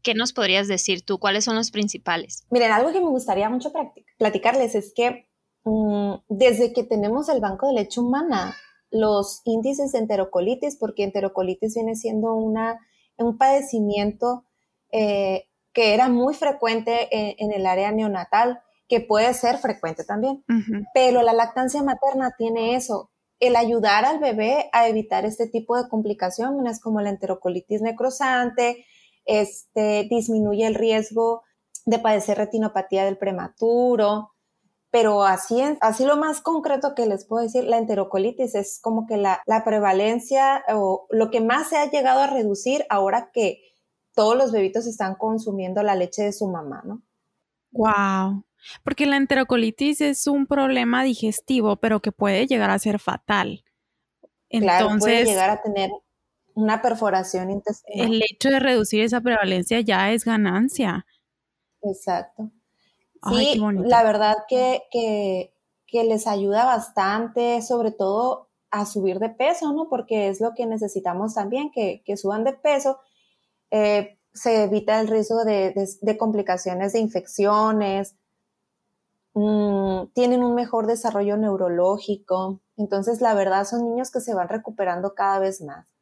¿qué 0.02 0.14
nos 0.14 0.32
podrías 0.32 0.68
decir 0.68 1.04
tú? 1.04 1.18
¿Cuáles 1.18 1.44
son 1.44 1.56
los 1.56 1.70
principales? 1.70 2.46
Miren, 2.50 2.72
algo 2.72 2.92
que 2.92 3.00
me 3.00 3.08
gustaría 3.08 3.50
mucho 3.50 3.72
platicarles 4.18 4.74
es 4.74 4.92
que 4.94 5.28
Mm, 5.64 6.16
desde 6.28 6.72
que 6.72 6.84
tenemos 6.84 7.28
el 7.28 7.40
banco 7.40 7.66
de 7.66 7.72
leche 7.72 8.00
humana, 8.00 8.54
los 8.90 9.40
índices 9.44 9.92
de 9.92 9.98
enterocolitis, 9.98 10.76
porque 10.76 11.04
enterocolitis 11.04 11.74
viene 11.74 11.96
siendo 11.96 12.34
una, 12.34 12.78
un 13.16 13.38
padecimiento 13.38 14.44
eh, 14.92 15.46
que 15.74 15.92
era 15.92 16.08
muy 16.08 16.34
frecuente 16.34 17.08
en, 17.10 17.52
el 17.52 17.66
área 17.66 17.92
neonatal, 17.92 18.62
que 18.88 19.00
puede 19.00 19.34
ser 19.34 19.58
frecuente 19.58 20.04
también, 20.04 20.44
pero 20.94 21.22
la 21.22 21.32
lactancia 21.32 21.82
materna 21.82 22.34
tiene 22.38 22.76
eso, 22.76 23.10
el 23.40 23.56
ayudar 23.56 24.04
al 24.04 24.20
bebé 24.20 24.70
a 24.72 24.88
evitar 24.88 25.24
este 25.24 25.48
tipo 25.48 25.76
de 25.76 25.88
complicaciones 25.88 26.80
como 26.80 27.00
la 27.00 27.10
enterocolitis 27.10 27.82
necrosante, 27.82 28.86
este, 29.26 30.06
disminuye 30.08 30.66
el 30.66 30.74
riesgo 30.74 31.42
de 31.86 31.98
padecer 31.98 32.38
retinopatía 32.38 33.04
del 33.04 33.18
prematuro, 33.18 34.34
pero 34.94 35.24
así, 35.24 35.60
así 35.80 36.04
lo 36.04 36.16
más 36.16 36.40
concreto 36.40 36.94
que 36.94 37.06
les 37.06 37.26
puedo 37.26 37.42
decir, 37.42 37.64
la 37.64 37.78
enterocolitis 37.78 38.54
es 38.54 38.78
como 38.80 39.08
que 39.08 39.16
la, 39.16 39.42
prevalencia 39.64 40.62
o 40.72 41.08
lo 41.10 41.32
que 41.32 41.40
más 41.40 41.68
se 41.68 41.78
ha 41.78 41.90
llegado 41.90 42.20
a 42.20 42.28
reducir 42.28 42.86
ahora 42.90 43.30
que 43.32 43.60
todos 44.14 44.36
los 44.36 44.52
bebitos 44.52 44.86
están 44.86 45.14
consumiendo 45.16 45.82
la 45.82 45.94
leche 45.94 46.22
de 46.22 46.32
su 46.32 46.48
mamá, 46.48 46.82
¿no? 46.84 47.02
Wow. 47.72 48.44
Porque 48.82 49.06
la 49.06 49.16
enterocolitis 49.16 50.00
es 50.00 50.26
un 50.26 50.46
problema 50.46 51.02
digestivo, 51.02 51.76
pero 51.76 52.00
que 52.00 52.12
puede 52.12 52.46
llegar 52.46 52.70
a 52.70 52.78
ser 52.78 52.98
fatal. 52.98 53.64
Entonces, 54.48 54.78
claro, 54.78 54.98
puede 54.98 55.24
llegar 55.24 55.50
a 55.50 55.62
tener 55.62 55.90
una 56.54 56.80
perforación 56.80 57.50
intestinal. 57.50 58.14
El 58.14 58.22
hecho 58.22 58.48
de 58.48 58.60
reducir 58.60 59.02
esa 59.02 59.20
prevalencia 59.20 59.80
ya 59.80 60.12
es 60.12 60.24
ganancia. 60.24 61.04
Exacto. 61.82 62.50
Sí, 63.30 63.60
la 63.84 64.02
verdad 64.02 64.36
que, 64.48 64.82
que, 64.90 65.50
les 66.04 66.26
ayuda 66.26 66.64
bastante, 66.64 67.62
sobre 67.62 67.92
todo 67.92 68.48
a 68.70 68.84
subir 68.84 69.18
de 69.18 69.30
peso, 69.30 69.72
¿no? 69.72 69.88
Porque 69.88 70.28
es 70.28 70.40
lo 70.40 70.54
que 70.54 70.66
necesitamos 70.66 71.34
también, 71.34 71.70
que, 71.70 72.02
suban 72.16 72.44
de 72.44 72.52
peso. 72.52 72.98
Eh, 73.76 74.16
se 74.32 74.62
evita 74.62 75.00
el 75.00 75.08
riesgo 75.08 75.44
de, 75.44 75.74
complicaciones 76.16 76.92
de 76.92 77.00
infecciones, 77.00 78.14
mm, 79.34 80.12
tienen 80.14 80.44
un 80.44 80.54
mejor 80.54 80.86
desarrollo 80.86 81.36
neurológico. 81.36 82.60
Entonces, 82.76 83.20
la 83.20 83.34
verdad, 83.34 83.64
son 83.64 83.82
niños 83.82 84.12
que 84.12 84.20
se 84.20 84.32
van 84.32 84.48
recuperando 84.48 85.14
cada 85.14 85.40
vez 85.40 85.60
más 85.60 85.93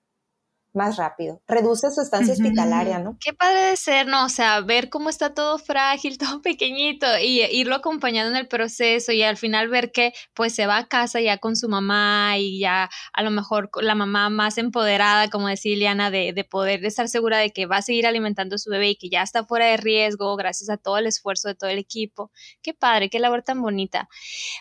más 0.75 0.97
rápido. 0.97 1.43
Reduce 1.47 1.91
su 1.91 2.00
estancia 2.00 2.33
hospitalaria, 2.33 2.99
¿no? 2.99 3.17
Qué 3.21 3.33
padre 3.33 3.61
de 3.71 3.76
ser, 3.76 4.07
¿no? 4.07 4.25
O 4.25 4.29
sea, 4.29 4.61
ver 4.61 4.88
cómo 4.88 5.11
está 5.11 5.35
todo 5.35 5.59
frágil, 5.59 6.19
todo 6.19 6.41
pequeñito 6.43 7.07
y 7.21 7.43
irlo 7.43 7.75
acompañando 7.75 8.31
en 8.31 8.37
el 8.37 8.49
proceso 8.49 9.12
y 9.12 9.23
al 9.23 9.37
final 9.37 9.69
ver 9.69 9.93
que 9.93 10.12
pues 10.35 10.55
se 10.55 10.67
va 10.67 10.79
a 10.79 10.87
casa 10.87 11.21
ya 11.21 11.38
con 11.38 11.57
su 11.57 11.69
mamá 11.69 12.38
y 12.38 12.59
ya 12.59 12.88
a 13.12 13.23
lo 13.23 13.31
mejor 13.31 13.71
la 13.81 13.95
mamá 13.95 14.31
más 14.31 14.59
empoderada, 14.59 15.29
como 15.29 15.49
decía 15.49 15.73
Liliana, 15.73 16.11
de, 16.11 16.33
de 16.33 16.45
poder 16.45 16.85
estar 16.85 17.09
segura 17.09 17.38
de 17.38 17.50
que 17.50 17.67
va 17.67 17.79
a 17.79 17.83
seguir 17.83 18.07
alimentando 18.07 18.57
a 18.57 18.59
su 18.59 18.71
bebé 18.71 18.91
y 18.91 18.97
que 18.97 19.11
ya 19.11 19.23
está 19.23 19.45
fuera 19.45 19.67
de 19.67 19.76
riesgo 19.76 20.37
gracias 20.37 20.71
a 20.71 20.76
todo 20.76 20.99
el 20.99 21.07
esfuerzo 21.07 21.49
de 21.49 21.55
todo 21.55 21.71
el 21.71 21.79
equipo. 21.79 22.31
Qué 22.62 22.75
padre, 22.75 23.11
qué 23.11 23.19
labor 23.19 23.43
tan 23.43 23.61
bonita. 23.61 24.09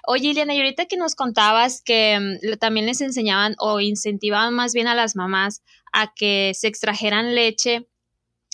Oye, 0.05 0.29
Liliana, 0.29 0.53
y 0.53 0.57
ahorita 0.57 0.85
que 0.85 0.97
nos 0.97 1.15
contabas 1.15 1.81
que 1.81 2.19
mm, 2.19 2.57
también 2.59 2.85
les 2.85 3.01
enseñaban 3.01 3.55
o 3.59 3.79
incentivaban 3.79 4.53
más 4.53 4.73
bien 4.73 4.87
a 4.87 4.95
las 4.95 5.15
mamás 5.15 5.61
a 5.91 6.13
que 6.13 6.51
se 6.55 6.67
extrajeran 6.67 7.35
leche, 7.35 7.87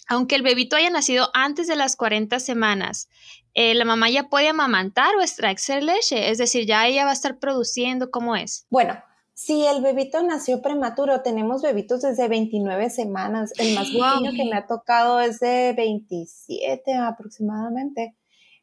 aunque 0.08 0.36
el 0.36 0.42
bebito 0.42 0.76
haya 0.76 0.90
nacido 0.90 1.30
antes 1.34 1.68
de 1.68 1.76
las 1.76 1.96
40 1.96 2.40
semanas, 2.40 3.10
eh, 3.54 3.74
la 3.74 3.86
mamá 3.86 4.10
ya 4.10 4.30
puede 4.30 4.50
amamantar 4.50 5.16
o 5.16 5.22
extraer 5.22 5.84
leche, 5.84 6.30
es 6.30 6.38
decir, 6.38 6.66
ya 6.66 6.88
ella 6.88 7.06
va 7.06 7.10
a 7.10 7.14
estar 7.14 7.40
produciendo, 7.40 8.12
¿cómo 8.12 8.36
es? 8.36 8.66
Bueno, 8.70 9.02
si 9.34 9.66
el 9.66 9.82
bebito 9.82 10.22
nació 10.24 10.62
prematuro, 10.62 11.22
tenemos 11.22 11.62
bebitos 11.62 12.02
desde 12.02 12.28
29 12.28 12.90
semanas, 12.90 13.54
el 13.58 13.76
más 13.76 13.88
pequeño 13.88 14.32
que 14.32 14.50
me 14.50 14.58
ha 14.58 14.66
tocado 14.66 15.20
es 15.20 15.40
de 15.40 15.74
27 15.78 16.96
aproximadamente. 16.96 18.16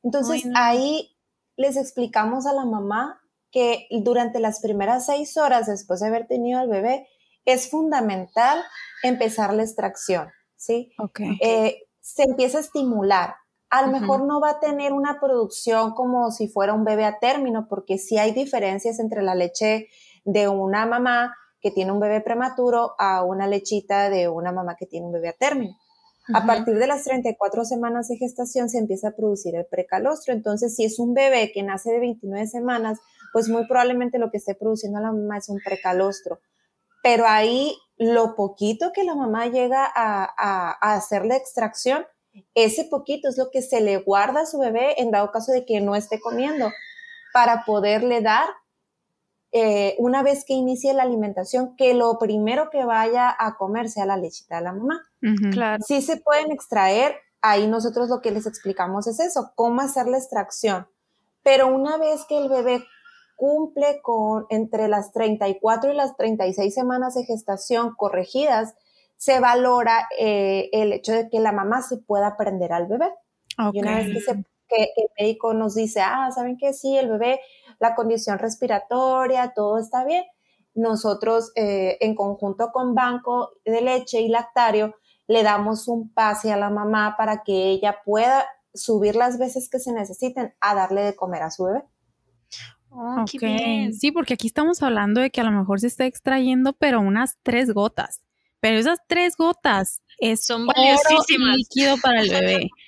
Entonces 0.03 0.45
ahí 0.57 1.17
les 1.57 1.77
explicamos 1.77 2.47
a 2.47 2.53
la 2.53 2.65
mamá 2.65 3.21
que 3.51 3.87
durante 4.03 4.41
las 4.41 4.61
primeras 4.61 5.07
seis 5.07 5.37
horas 5.37 5.67
después 5.69 6.01
de 6.01 6.09
haber 6.09 6.27
tenido 6.27 6.59
al 6.59 6.69
bebé, 6.69 7.07
es 7.45 7.71
fundamental 7.71 8.63
empezar 9.03 9.53
la 9.55 9.63
extracción, 9.63 10.29
¿sí? 10.57 10.93
Eh, 11.41 11.79
se 12.01 12.25
empieza 12.25 12.59
a 12.59 12.63
estimular. 12.63 13.35
A 13.71 13.83
lo 13.83 13.89
mejor 13.89 14.25
no 14.25 14.41
va 14.41 14.51
a 14.51 14.61
tener 14.61 14.93
una 14.93 15.19
producción 15.21 15.95
como 15.95 16.31
si 16.31 16.49
fuera 16.49 16.75
un 16.75 16.85
bebé 16.85 17.05
a 17.05 17.19
término, 17.19 17.67
porque 17.69 17.99
sí 17.99 18.19
hay 18.19 18.33
diferencias 18.33 19.01
entre 19.01 19.23
la 19.23 19.35
leche 19.35 19.89
de 20.25 20.49
una 20.49 20.87
mamá 20.87 21.35
que 21.61 21.71
tiene 21.71 21.93
un 21.93 21.99
bebé 21.99 22.21
prematuro 22.21 22.95
a 22.99 23.25
una 23.25 23.47
lechita 23.47 24.11
de 24.11 24.29
una 24.29 24.53
mamá 24.53 24.77
que 24.79 24.87
tiene 24.87 25.07
un 25.07 25.13
bebé 25.13 25.31
a 25.31 25.33
término. 25.33 25.77
A 26.33 26.47
partir 26.47 26.79
de 26.79 26.87
las 26.87 27.05
34 27.05 27.65
semanas 27.65 28.09
de 28.09 28.17
gestación 28.17 28.71
se 28.71 28.79
empieza 28.79 29.09
a 29.09 29.17
producir 29.17 29.55
el 29.57 29.67
precalostro. 29.67 30.33
Entonces, 30.33 30.75
si 30.75 30.85
es 30.85 30.99
un 30.99 31.13
bebé 31.13 31.53
que 31.53 31.63
nace 31.63 31.91
de 31.91 32.01
29 32.01 32.47
semanas, 32.47 32.99
pues 33.33 33.49
muy 33.49 33.67
probablemente 33.67 34.19
lo 34.19 34.31
que 34.31 34.39
esté 34.39 34.55
produciendo 34.55 35.01
la 35.01 35.13
mamá 35.13 35.37
es 35.39 35.49
un 35.51 35.59
precalostro 35.63 36.39
pero 37.05 37.27
ahí 37.29 37.77
lo 37.99 38.35
poquito 38.35 38.91
que 38.95 39.05
la 39.05 39.15
mamá 39.15 39.47
llega 39.49 39.87
a, 39.95 40.71
hacer 40.81 41.27
la 41.27 41.37
extracción, 41.37 42.07
ese 42.55 42.87
poquito 42.87 43.29
es 43.29 43.37
lo 43.37 43.51
que 43.53 43.61
se 43.61 43.83
le 43.83 43.99
guarda 43.99 44.41
a 44.41 44.47
su 44.47 44.59
bebé 44.59 44.95
en 44.97 45.11
dado 45.11 45.31
caso 45.31 45.53
de 45.53 45.67
que 45.67 45.83
no 45.83 45.97
esté 45.97 46.19
comiendo, 46.19 46.71
para 47.35 47.67
poderle 47.67 48.23
dar 48.23 48.47
eh, 49.53 49.95
una 49.99 50.23
vez 50.23 50.47
que 50.47 50.55
inicie 50.55 50.95
la 50.95 51.03
alimentación, 51.03 51.77
que 51.77 51.93
lo 51.93 52.19
primero 52.19 52.71
que 52.71 52.87
vaya 52.87 53.37
a 53.39 53.59
comer 53.59 53.91
sea 53.91 54.07
la 54.07 54.17
lechita 54.17 54.57
de 54.57 54.63
la 54.63 54.73
mamá. 54.73 55.03
Claro. 55.53 55.85
Sí 55.87 56.01
se 56.01 56.17
pueden 56.17 56.53
extraer, 56.53 57.17
ahí 57.43 57.67
nosotros 57.67 58.09
lo 58.09 58.23
que 58.23 58.31
les 58.31 58.47
explicamos 58.47 59.07
es 59.09 59.21
eso, 59.21 59.53
cómo 59.57 59.83
hacer 59.83 60.07
la 60.07 60.17
extracción. 60.17 60.89
Pero 61.43 61.67
una 61.67 61.99
vez 61.99 62.25
que 62.27 62.39
el 62.39 62.49
bebé 62.49 62.83
cumple 63.37 64.01
con 64.03 64.47
entre 64.51 64.89
las 64.89 65.13
34 65.13 65.93
y 65.93 65.97
las 65.97 66.17
36 66.17 66.75
semanas 66.75 67.15
de 67.15 67.25
gestación 67.25 67.95
corregidas, 67.97 68.75
se 69.17 69.41
valora 69.41 70.09
eh, 70.19 70.69
el 70.73 70.93
hecho 70.93 71.13
de 71.13 71.29
que 71.29 71.41
la 71.41 71.53
mamá 71.53 71.83
se 71.83 71.99
pueda 71.99 72.37
prender 72.37 72.73
al 72.73 72.87
bebé. 72.87 73.11
Y 73.73 73.81
una 73.81 73.97
vez 73.97 74.09
que, 74.69 74.93
el 74.97 75.09
médico 75.19 75.55
nos 75.55 75.75
dice, 75.75 76.01
ah, 76.01 76.31
¿saben 76.35 76.57
que 76.59 76.73
Sí, 76.73 76.97
el 76.97 77.09
bebé, 77.09 77.41
la 77.79 77.95
condición 77.95 78.39
respiratoria, 78.39 79.53
todo 79.55 79.79
está 79.79 80.05
bien. 80.05 80.25
Nosotros, 80.75 81.53
eh, 81.55 81.99
en 82.01 82.17
conjunto 82.17 82.71
con 82.73 82.95
Banco 82.95 83.53
de 83.65 83.81
Leche 83.81 84.21
y 84.21 84.29
Lactario, 84.29 84.97
le 85.27 85.43
damos 85.43 85.89
un 85.89 86.13
pase 86.13 86.53
a 86.53 86.57
la 86.57 86.71
mamá 86.71 87.15
para 87.17 87.45
que 87.45 87.69
ella 87.71 88.01
pueda 88.05 88.45
subir 88.75 89.15
las 89.15 89.39
veces 89.39 89.71
que 89.71 89.79
se 89.79 89.93
necesiten 89.93 90.55
a 90.61 90.75
darle 90.75 91.03
de 91.03 91.17
comer 91.17 91.43
a 91.43 91.51
su 91.51 91.65
bebé. 91.65 91.85
Oh, 92.97 93.25
sí, 93.27 94.13
porque 94.13 94.35
aquí 94.35 94.47
estamos 94.47 94.81
hablando 94.83 95.21
de 95.21 95.31
que 95.31 95.41
a 95.41 95.45
lo 95.45 95.51
mejor 95.51 95.81
se 95.81 95.89
está 95.89 96.07
extrayendo, 96.07 96.75
pero 96.75 97.01
unas 97.01 97.39
tres 97.43 97.73
gotas. 97.75 98.21
Pero 98.61 98.79
esas 98.79 99.01
tres 99.09 99.37
gotas 99.37 100.01
es 100.19 100.47
son 100.47 100.67
valiosísimas. 100.67 101.57
líquido 101.57 101.97
para 101.99 102.23
el 102.23 102.31
bebé. 102.31 102.71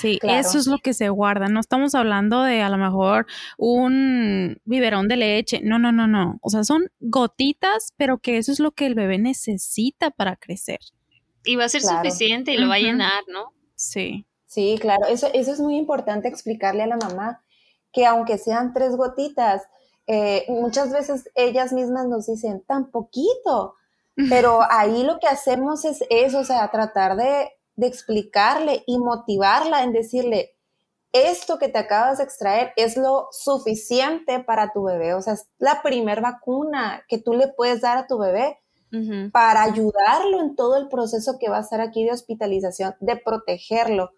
Sí, 0.00 0.18
eso 0.22 0.56
es 0.56 0.66
lo 0.66 0.78
que 0.78 0.94
se 0.94 1.10
guarda. 1.10 1.48
No 1.48 1.60
estamos 1.60 1.94
hablando 1.94 2.42
de 2.42 2.62
a 2.62 2.70
lo 2.70 2.78
mejor 2.78 3.26
un 3.58 4.58
biberón 4.64 5.08
de 5.08 5.18
leche. 5.18 5.60
No, 5.62 5.78
no, 5.78 5.92
no, 5.92 6.06
no. 6.06 6.38
O 6.40 6.48
sea, 6.48 6.64
son 6.64 6.90
gotitas, 7.00 7.92
pero 7.98 8.16
que 8.16 8.38
eso 8.38 8.50
es 8.50 8.60
lo 8.60 8.70
que 8.70 8.86
el 8.86 8.94
bebé 8.94 9.18
necesita 9.18 10.10
para 10.10 10.36
crecer. 10.36 10.78
Y 11.44 11.56
va 11.56 11.66
a 11.66 11.68
ser 11.68 11.82
suficiente 11.82 12.54
y 12.54 12.56
lo 12.56 12.68
va 12.68 12.76
a 12.76 12.78
llenar, 12.78 13.24
¿no? 13.30 13.52
Sí. 13.74 14.24
Sí, 14.46 14.78
claro. 14.80 15.04
Eso, 15.06 15.28
eso 15.34 15.52
es 15.52 15.60
muy 15.60 15.76
importante 15.76 16.28
explicarle 16.28 16.82
a 16.82 16.86
la 16.86 16.96
mamá 16.96 17.42
que 17.94 18.04
aunque 18.04 18.36
sean 18.36 18.74
tres 18.74 18.96
gotitas, 18.96 19.62
eh, 20.06 20.44
muchas 20.48 20.90
veces 20.90 21.30
ellas 21.34 21.72
mismas 21.72 22.06
nos 22.06 22.26
dicen, 22.26 22.62
tan 22.66 22.90
poquito, 22.90 23.76
pero 24.28 24.60
ahí 24.68 25.02
lo 25.02 25.18
que 25.18 25.26
hacemos 25.26 25.84
es 25.84 26.04
eso, 26.10 26.40
o 26.40 26.44
sea, 26.44 26.70
tratar 26.70 27.16
de, 27.16 27.50
explicarle 27.76 28.84
y 28.86 28.98
motivarla 28.98 29.82
en 29.82 29.92
decirle, 29.92 30.54
esto 31.12 31.58
que 31.58 31.68
te 31.68 31.78
acabas 31.78 32.18
de 32.18 32.24
extraer 32.24 32.72
es 32.76 32.96
lo 32.96 33.28
suficiente 33.32 34.38
para 34.40 34.72
tu 34.72 34.84
bebé, 34.84 35.14
o 35.14 35.22
sea, 35.22 35.32
es 35.32 35.48
la 35.58 35.82
primer 35.82 36.20
vacuna 36.20 37.02
que 37.08 37.18
tú 37.18 37.32
le 37.32 37.48
puedes 37.48 37.80
dar 37.80 37.98
a 37.98 38.06
tu 38.06 38.18
bebé 38.18 38.58
para 39.32 39.64
ayudarlo 39.64 40.40
en 40.40 40.54
todo 40.54 40.76
el 40.76 40.86
proceso 40.88 41.36
que 41.40 41.50
va 41.50 41.58
a 41.58 41.62
estar 41.62 41.80
aquí 41.80 42.04
de 42.04 42.12
hospitalización, 42.12 42.94
de 43.00 43.16
protegerlo 43.16 44.12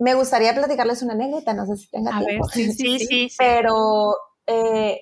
me 0.00 0.14
gustaría 0.14 0.54
platicarles 0.54 1.02
una 1.02 1.12
anécdota, 1.12 1.52
no 1.52 1.66
sé 1.66 1.76
si 1.76 1.90
tenga 1.90 2.18
tiempo. 2.18 2.48
sí, 2.48 2.72
sí, 2.72 2.98
sí, 2.98 3.28
Pero 3.38 4.16
eh, 4.46 4.98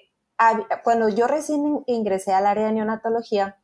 cuando 0.83 1.09
yo 1.09 1.29
recién 1.29 1.85
ingresé 1.87 2.33
al 2.33 2.47
área 2.47 2.67
de 2.67 2.73
neonatología, 2.73 3.59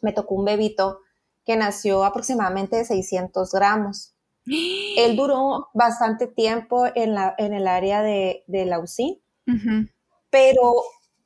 me 0.00 0.14
tocó 0.14 0.34
un 0.34 0.46
bebito 0.46 1.00
que 1.44 1.56
nació 1.56 2.04
aproximadamente 2.04 2.76
de 2.76 2.86
600 2.86 3.52
gramos. 3.52 4.14
Él 4.96 5.14
duró 5.14 5.68
bastante 5.74 6.26
tiempo 6.26 6.86
en, 6.94 7.14
la, 7.14 7.34
en 7.36 7.52
el 7.52 7.68
área 7.68 8.02
de, 8.02 8.42
la 8.48 8.78
UCI, 8.78 9.22
pero 10.30 10.74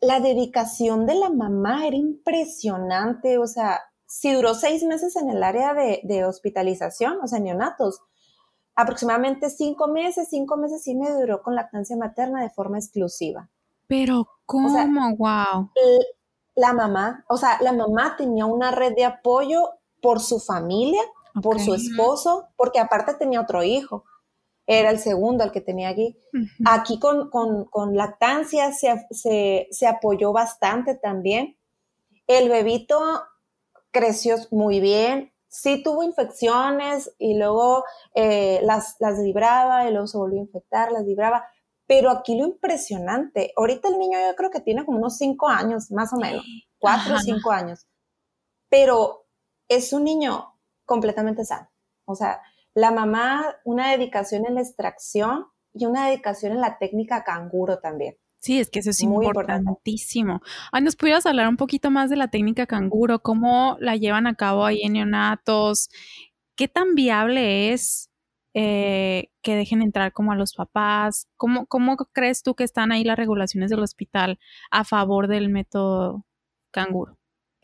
la 0.01 0.19
dedicación 0.19 1.07
de 1.07 1.15
la 1.15 1.31
mamá 1.31 1.87
era 1.87 1.97
impresionante. 1.97 3.39
O 3.39 3.47
sea, 3.47 3.81
si 4.07 4.33
duró 4.33 4.55
seis 4.55 4.83
meses 4.83 5.15
en 5.15 5.31
el 5.31 5.45
área 5.45 5.73
de, 5.73 6.01
de 6.03 6.25
hospitalización, 6.25 7.19
o 7.23 7.29
sea, 7.29 7.39
neonatos, 7.39 8.01
aproximadamente 8.77 9.49
cinco 9.49 9.89
meses, 9.89 10.29
cinco 10.31 10.57
meses 10.59 10.87
y 10.87 10.95
me 10.95 11.11
duró 11.11 11.43
con 11.43 11.55
lactancia 11.55 11.97
materna 11.97 12.43
de 12.43 12.51
forma 12.51 12.79
exclusiva. 12.79 13.49
Pero, 13.89 14.29
¿cómo? 14.45 14.69
wow. 15.17 15.71
La 16.55 16.73
mamá, 16.73 17.25
o 17.29 17.37
sea, 17.37 17.59
la 17.61 17.73
mamá 17.73 18.17
tenía 18.17 18.47
una 18.47 18.71
red 18.71 18.95
de 18.95 19.05
apoyo 19.05 19.71
por 20.01 20.21
su 20.21 20.39
familia, 20.41 21.01
por 21.43 21.61
su 21.61 21.75
esposo, 21.75 22.49
porque 22.57 22.79
aparte 22.79 23.15
tenía 23.15 23.41
otro 23.41 23.63
hijo. 23.63 24.05
Era 24.67 24.91
el 24.91 24.99
segundo 24.99 25.45
el 25.45 25.53
que 25.53 25.61
tenía 25.61 25.91
aquí. 25.91 26.17
Aquí 26.65 26.99
con, 26.99 27.31
lactancia 27.95 28.73
se, 28.73 29.69
se 29.71 29.87
apoyó 29.87 30.33
bastante 30.33 30.95
también. 30.95 31.57
El 32.27 32.49
bebito 32.49 33.01
creció 33.91 34.37
muy 34.51 34.81
bien, 34.81 35.33
sí 35.57 35.83
tuvo 35.83 36.03
infecciones 36.03 37.15
y 37.19 37.39
luego 37.39 37.85
eh, 38.15 38.61
las, 38.63 38.97
las 39.01 39.19
libraba 39.19 39.89
y 39.89 39.91
luego 39.91 40.07
se 40.07 40.19
volvió 40.19 40.39
a 40.39 40.45
infectar, 40.45 40.93
las 40.93 41.05
libraba. 41.05 41.47
Pero 41.87 42.11
aquí 42.11 42.37
lo 42.37 42.45
impresionante, 42.45 43.53
ahorita 43.57 43.89
el 43.89 43.99
niño 43.99 44.19
yo 44.19 44.37
creo 44.37 44.51
que 44.51 44.61
tiene 44.61 44.85
como 44.85 44.99
unos 44.99 45.17
cinco 45.17 45.49
años, 45.49 45.91
más 45.93 46.13
o 46.13 46.17
menos, 46.17 46.45
cuatro 46.79 47.15
o 47.15 47.19
cinco 47.19 47.53
años, 47.53 47.87
pero 48.69 49.27
es 49.69 49.93
un 49.93 50.05
niño 50.05 50.59
completamente 50.85 51.45
sano. 51.45 51.71
O 52.05 52.17
sea, 52.17 52.43
la 52.75 52.91
mamá, 52.91 53.57
una 53.65 53.93
dedicación 53.93 54.47
en 54.47 54.57
la 54.57 54.63
extracción 54.63 55.47
y 55.73 55.87
una 55.87 56.09
dedicación 56.09 56.53
en 56.53 56.61
la 56.61 56.77
técnica 56.77 57.23
canguro 57.25 57.79
también. 57.79 58.19
Sí, 58.47 58.61
es 58.61 58.71
que 58.71 58.79
eso 58.79 58.91
es 58.91 59.03
Muy 59.03 59.27
importantísimo. 59.27 60.41
Ay, 60.71 60.81
¿Nos 60.85 60.95
pudieras 60.95 61.27
hablar 61.27 61.49
un 61.49 61.57
poquito 61.57 61.91
más 61.91 62.11
de 62.11 62.17
la 62.17 62.29
técnica 62.29 62.65
canguro? 62.65 63.19
¿Cómo 63.19 63.77
la 63.81 63.97
llevan 63.97 64.29
a 64.29 64.37
cabo 64.37 64.65
ahí 64.65 64.83
en 64.85 64.93
neonatos? 64.93 65.91
¿Qué 66.55 66.69
tan 66.69 66.95
viable 66.95 67.73
es 67.73 68.09
eh, 68.55 69.31
que 69.43 69.57
dejen 69.57 69.83
entrar 69.83 70.13
como 70.13 70.31
a 70.31 70.37
los 70.37 70.55
papás? 70.55 71.27
¿Cómo, 71.37 71.67
¿Cómo 71.67 71.97
crees 71.97 72.45
tú 72.45 72.55
que 72.55 72.63
están 72.63 72.93
ahí 72.93 73.03
las 73.03 73.17
regulaciones 73.17 73.69
del 73.69 73.83
hospital 73.83 74.39
a 74.71 74.85
favor 74.85 75.27
del 75.27 75.49
método 75.49 76.25
canguro? 76.71 77.19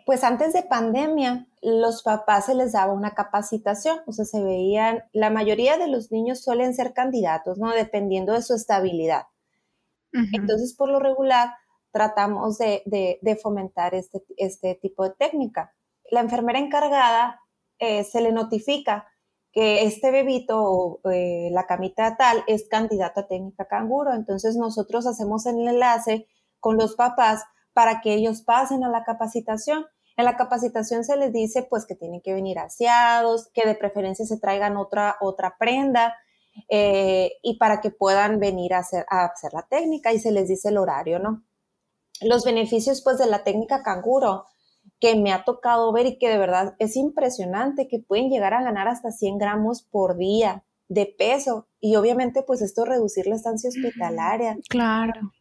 Pues 0.05 0.25
antes 0.25 0.53
de 0.53 0.65
pandemia, 0.65 1.47
los 1.61 2.03
papás 2.03 2.47
se 2.47 2.57
les 2.57 2.73
daba 2.73 2.93
una 2.93 3.15
capacitación, 3.15 4.01
o 4.07 4.13
sea, 4.13 4.25
se 4.25 4.43
veían, 4.43 5.05
la 5.13 5.31
mayoría 5.31 5.79
de 5.79 5.87
los 5.87 6.11
niños 6.11 6.43
suelen 6.43 6.75
ser 6.75 6.93
candidatos, 6.93 7.59
¿no? 7.59 7.71
Dependiendo 7.71 8.33
de 8.33 8.43
su 8.43 8.55
estabilidad. 8.55 9.27
Entonces, 10.13 10.75
por 10.75 10.91
lo 10.91 10.99
regular, 10.99 11.55
tratamos 11.93 12.59
de, 12.59 13.39
fomentar 13.43 13.95
este, 13.95 14.23
este, 14.37 14.75
tipo 14.77 15.05
de 15.05 15.15
técnica. 15.19 15.75
La 16.11 16.21
enfermera 16.21 16.59
encargada 16.59 17.41
eh, 17.79 18.05
se 18.05 18.21
le 18.21 18.33
notifica 18.33 19.07
que 19.53 19.85
este 19.85 20.11
bebito 20.11 20.63
o 20.63 21.01
eh, 21.11 21.51
la 21.53 21.67
camita 21.67 22.17
tal 22.17 22.43
es 22.47 22.69
candidato 22.69 23.21
a 23.21 23.29
técnica 23.29 23.67
canguro. 23.67 24.15
Entonces, 24.15 24.57
nosotros 24.57 25.07
hacemos 25.07 25.47
el 25.47 25.67
enlace 25.69 26.27
con 26.59 26.77
los 26.77 26.95
papás 26.95 27.45
para 27.73 28.01
que 28.01 28.15
ellos 28.15 28.43
pasen 28.43 28.85
a 28.85 28.89
la 28.89 29.05
capacitación. 29.05 29.87
En 30.17 30.25
la 30.25 30.37
capacitación 30.37 31.05
se 31.05 31.17
les 31.17 31.33
dice 31.33 31.67
pues 31.69 31.87
que 31.87 31.95
tienen 31.95 32.21
que 32.21 32.35
venir 32.35 32.59
aseados, 32.59 33.51
que 33.55 33.67
de 33.67 33.75
preferencia 33.75 34.27
se 34.27 34.39
traigan 34.39 34.77
otra, 34.77 35.17
otra 35.21 35.57
prenda, 35.59 36.15
eh, 36.69 37.33
y 37.43 37.57
para 37.59 37.81
que 37.81 37.91
puedan 37.91 38.39
venir 38.41 38.75
a 38.75 38.79
hacer, 38.79 39.07
a 39.09 39.27
hacer 39.27 39.53
la 39.53 39.63
técnica 39.63 40.13
y 40.13 40.19
se 40.19 40.33
les 40.33 40.49
dice 40.49 40.69
el 40.69 40.79
horario, 40.79 41.19
¿no? 41.19 41.43
Los 42.21 42.45
beneficios 42.45 43.03
pues 43.03 43.19
de 43.19 43.27
la 43.27 43.45
técnica 43.45 43.83
canguro 43.83 44.47
que 45.01 45.17
me 45.17 45.33
ha 45.33 45.45
tocado 45.45 45.93
ver 45.93 46.07
y 46.07 46.19
que 46.19 46.29
de 46.29 46.39
verdad 46.39 46.75
es 46.79 46.97
impresionante 46.97 47.89
que 47.89 47.99
pueden 47.99 48.31
llegar 48.31 48.55
a 48.55 48.63
ganar 48.63 48.89
hasta 48.89 49.11
100 49.11 49.39
gramos 49.39 49.83
por 49.83 50.17
día 50.17 50.65
de 50.89 51.07
peso 51.07 51.67
y 51.81 51.97
obviamente 51.97 52.43
pues 52.43 52.63
esto 52.63 52.85
reducir 52.85 53.27
la 53.27 53.37
estancia 53.37 53.69
hospitalaria. 53.69 54.57
Claro. 54.69 55.33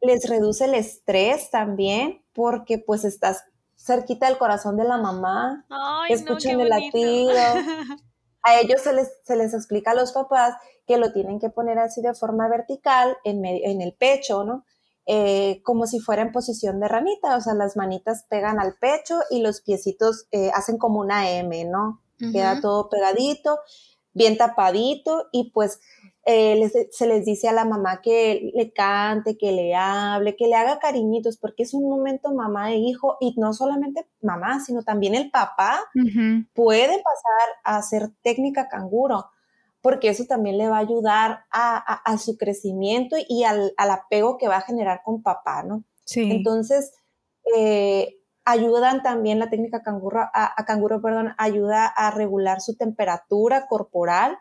Les 0.00 0.28
reduce 0.28 0.64
el 0.64 0.74
estrés 0.74 1.50
también 1.50 2.22
porque 2.32 2.78
pues 2.78 3.04
estás 3.04 3.44
cerquita 3.76 4.26
del 4.26 4.38
corazón 4.38 4.76
de 4.76 4.84
la 4.84 4.96
mamá, 4.96 5.66
escuchan 6.08 6.60
el 6.60 6.68
latido, 6.68 7.32
a 8.46 8.60
ellos 8.60 8.80
se 8.80 8.92
les, 8.92 9.10
se 9.24 9.36
les 9.36 9.52
explica 9.52 9.90
a 9.90 9.94
los 9.94 10.12
papás 10.12 10.54
que 10.86 10.98
lo 10.98 11.12
tienen 11.12 11.40
que 11.40 11.50
poner 11.50 11.78
así 11.78 12.00
de 12.00 12.14
forma 12.14 12.48
vertical 12.48 13.16
en, 13.24 13.44
en 13.44 13.82
el 13.82 13.92
pecho, 13.92 14.44
¿no? 14.44 14.64
Eh, 15.08 15.60
como 15.62 15.86
si 15.86 16.00
fuera 16.00 16.22
en 16.22 16.32
posición 16.32 16.80
de 16.80 16.88
ranita, 16.88 17.36
o 17.36 17.40
sea, 17.40 17.54
las 17.54 17.76
manitas 17.76 18.24
pegan 18.28 18.58
al 18.58 18.76
pecho 18.76 19.20
y 19.30 19.40
los 19.40 19.60
piecitos 19.60 20.26
eh, 20.32 20.50
hacen 20.52 20.78
como 20.78 20.98
una 20.98 21.30
M, 21.30 21.64
¿no? 21.64 22.02
Queda 22.18 22.60
todo 22.62 22.88
pegadito, 22.88 23.58
bien 24.14 24.38
tapadito 24.38 25.28
y 25.30 25.50
pues 25.50 25.80
eh, 26.28 26.88
se 26.90 27.06
les 27.06 27.24
dice 27.24 27.48
a 27.48 27.52
la 27.52 27.64
mamá 27.64 28.00
que 28.02 28.50
le 28.52 28.72
cante, 28.72 29.38
que 29.38 29.52
le 29.52 29.76
hable, 29.76 30.34
que 30.34 30.48
le 30.48 30.56
haga 30.56 30.80
cariñitos, 30.80 31.36
porque 31.36 31.62
es 31.62 31.72
un 31.72 31.88
momento 31.88 32.34
mamá 32.34 32.72
e 32.72 32.78
hijo, 32.78 33.16
y 33.20 33.36
no 33.38 33.52
solamente 33.52 34.08
mamá, 34.20 34.58
sino 34.58 34.82
también 34.82 35.14
el 35.14 35.30
papá 35.30 35.84
puede 36.52 36.88
pasar 36.88 37.48
a 37.62 37.76
hacer 37.76 38.10
técnica 38.22 38.68
canguro, 38.68 39.26
porque 39.80 40.08
eso 40.08 40.24
también 40.24 40.58
le 40.58 40.68
va 40.68 40.78
a 40.78 40.80
ayudar 40.80 41.44
a, 41.52 42.18
su 42.18 42.36
crecimiento 42.36 43.14
y 43.28 43.44
al, 43.44 43.72
apego 43.78 44.36
que 44.36 44.48
va 44.48 44.56
a 44.56 44.62
generar 44.62 45.02
con 45.04 45.22
papá, 45.22 45.62
¿no? 45.62 45.84
Sí. 46.04 46.28
Entonces, 46.28 46.92
eh, 47.56 48.16
ayudan 48.44 49.04
también 49.04 49.38
la 49.38 49.48
técnica 49.48 49.84
canguro, 49.84 50.22
a, 50.22 50.60
a 50.60 50.64
canguro, 50.64 51.00
perdón, 51.00 51.34
ayuda 51.38 51.86
a 51.86 52.10
regular 52.10 52.60
su 52.60 52.74
temperatura 52.74 53.68
corporal, 53.68 54.36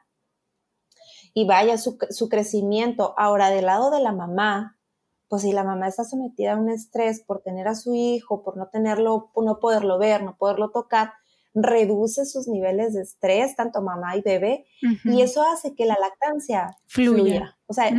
y 1.37 1.45
vaya 1.45 1.77
su, 1.77 1.97
crecimiento. 2.29 3.13
Ahora, 3.17 3.49
del 3.49 3.65
lado 3.65 3.91
de 3.91 3.99
la 3.99 4.13
mamá, 4.13 4.79
pues 5.27 5.41
si 5.41 5.51
la 5.51 5.65
mamá 5.65 5.89
está 5.89 6.05
sometida 6.05 6.53
a 6.53 6.57
un 6.57 6.69
estrés 6.69 7.21
por 7.21 7.41
tener 7.41 7.67
a 7.67 7.75
su 7.75 7.93
hijo, 7.93 8.41
por 8.41 8.55
no 8.55 8.69
tenerlo, 8.69 9.31
por 9.33 9.43
no 9.43 9.59
poderlo 9.59 9.99
ver, 9.99 10.23
no 10.23 10.37
poderlo 10.37 10.71
tocar, 10.71 11.11
reduce 11.53 12.25
sus 12.25 12.47
niveles 12.47 12.93
de 12.93 13.01
estrés, 13.01 13.55
tanto 13.57 13.81
mamá 13.81 14.15
y 14.15 14.21
bebé, 14.21 14.65
y 15.03 15.21
eso 15.21 15.43
hace 15.43 15.75
que 15.75 15.85
la 15.85 15.97
lactancia 15.99 16.77
fluya. 16.87 17.57
O 17.67 17.73
sea, 17.73 17.91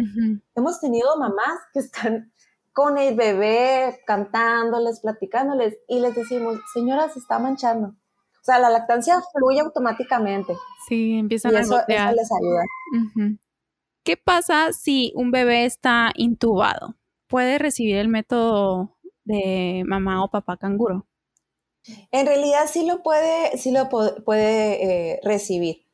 hemos 0.55 0.81
tenido 0.81 1.17
mamás 1.19 1.61
que 1.75 1.81
están 1.81 2.33
con 2.73 2.97
el 2.97 3.17
bebé 3.17 4.01
cantándoles, 4.07 5.01
platicándoles, 5.01 5.77
y 5.89 6.01
les 6.01 6.15
decimos, 6.15 6.59
señora, 6.73 7.11
se 7.11 7.19
está 7.19 7.39
manchando. 7.39 7.95
O 8.47 8.53
sea, 8.53 8.61
la 8.61 8.71
lactancia 8.71 9.21
fluye 9.33 9.59
automáticamente. 9.59 10.57
Sí, 10.89 11.19
empiezan 11.19 11.57
a 11.57 11.61
eso, 11.63 11.81
eso 11.89 12.13
les 12.13 12.31
ayuda. 12.31 13.39
¿Qué 14.05 14.17
pasa 14.17 14.73
si 14.73 15.13
un 15.17 15.33
bebé 15.33 15.65
está 15.65 16.13
intubado? 16.15 16.95
¿Puede 17.27 17.59
recibir 17.59 17.97
el 17.97 18.07
método 18.07 18.97
de 19.25 19.83
mamá 19.85 20.23
o 20.23 20.31
papá 20.31 20.57
canguro? 20.59 21.09
En 22.13 22.25
realidad 22.25 22.67
sí 22.71 22.87
lo 22.87 23.03
puede, 23.03 23.59
sí 23.59 23.73
lo 23.73 23.89
puede 23.89 25.15
eh, 25.15 25.21
recibir. 25.25 25.85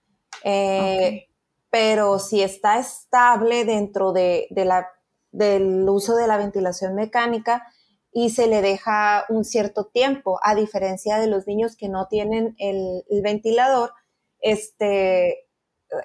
Eh, 0.44 1.28
pero 1.70 2.18
si 2.18 2.42
está 2.42 2.78
estable 2.78 3.64
dentro 3.64 4.12
de, 4.12 4.46
la, 4.50 4.88
del 5.30 5.88
uso 5.88 6.16
de 6.16 6.26
la 6.26 6.36
ventilación 6.36 6.94
mecánica, 6.94 7.66
y 8.12 8.31
se 8.31 8.46
le 8.46 8.61
deja 8.61 9.25
un 9.31 9.44
cierto 9.44 9.87
tiempo, 9.87 10.38
a 10.42 10.55
diferencia 10.55 11.18
de 11.18 11.29
los 11.29 11.46
niños 11.46 11.77
que 11.77 11.88
no 11.88 12.09
tienen 12.09 12.55
el, 12.59 13.03
ventilador, 13.22 13.92
este, 14.40 15.48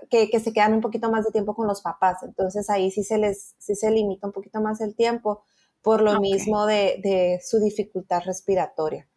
que, 0.10 0.40
se 0.40 0.54
quedan 0.54 0.74
un 0.74 0.82
poquito 0.82 1.12
más 1.12 1.26
de 1.26 1.32
tiempo 1.32 1.54
con 1.54 1.68
los 1.68 1.82
papás. 1.82 2.24
Entonces 2.24 2.70
ahí 2.70 2.92
sí 2.92 3.04
se 3.04 3.18
les 3.18 3.56
sí 3.58 3.76
se 3.76 3.92
limita 3.92 4.28
un 4.28 4.34
poquito 4.34 4.62
más 4.62 4.80
el 4.80 4.96
tiempo 4.96 5.44
por 5.82 6.02
lo 6.02 6.20
mismo 6.20 6.66
de, 6.66 7.40
su 7.44 7.60
dificultad 7.60 8.24
respiratoria. 8.26 9.08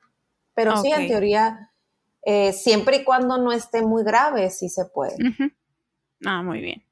Pero 0.54 0.76
sí, 0.76 0.90
en 0.92 1.06
teoría, 1.06 1.72
eh, 2.22 2.52
siempre 2.52 2.98
y 2.98 3.04
cuando 3.04 3.38
no 3.38 3.52
esté 3.52 3.82
muy 3.82 4.02
grave, 4.02 4.50
sí 4.50 4.68
se 4.68 4.84
puede. 4.84 5.14
Ah, 6.24 6.42
muy 6.42 6.60
bien. 6.60 6.84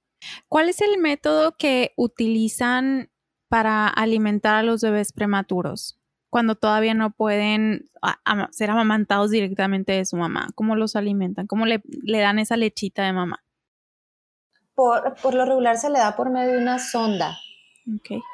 ¿Cuál 0.49 0.69
es 0.69 0.81
el 0.81 0.99
método 0.99 1.57
que 1.57 1.93
utilizan 1.97 3.11
para 3.49 3.89
alimentar 3.89 4.55
a 4.55 4.63
los 4.63 4.83
bebés 4.83 5.13
prematuros 5.13 5.99
cuando 6.31 6.57
todavía 6.57 6.95
no 6.95 7.11
pueden 7.11 7.91
ser 8.51 8.71
amamantados 8.71 9.31
directamente 9.31 9.93
de 9.93 10.05
su 10.05 10.17
mamá? 10.17 10.49
¿Cómo 10.55 10.77
los 10.77 10.97
alimentan? 10.97 11.47
¿Cómo 11.47 11.67
le, 11.67 11.83
dan 12.05 12.39
esa 12.39 12.57
lechita 12.57 13.05
de 13.05 13.13
mamá? 13.13 13.43
Por, 14.75 15.35
lo 15.35 15.45
regular 15.45 15.77
se 15.77 15.91
le 15.91 15.99
da 15.99 16.15
por 16.15 16.31
medio 16.31 16.53
de 16.53 16.59
una 16.59 16.79
sonda. 16.79 17.39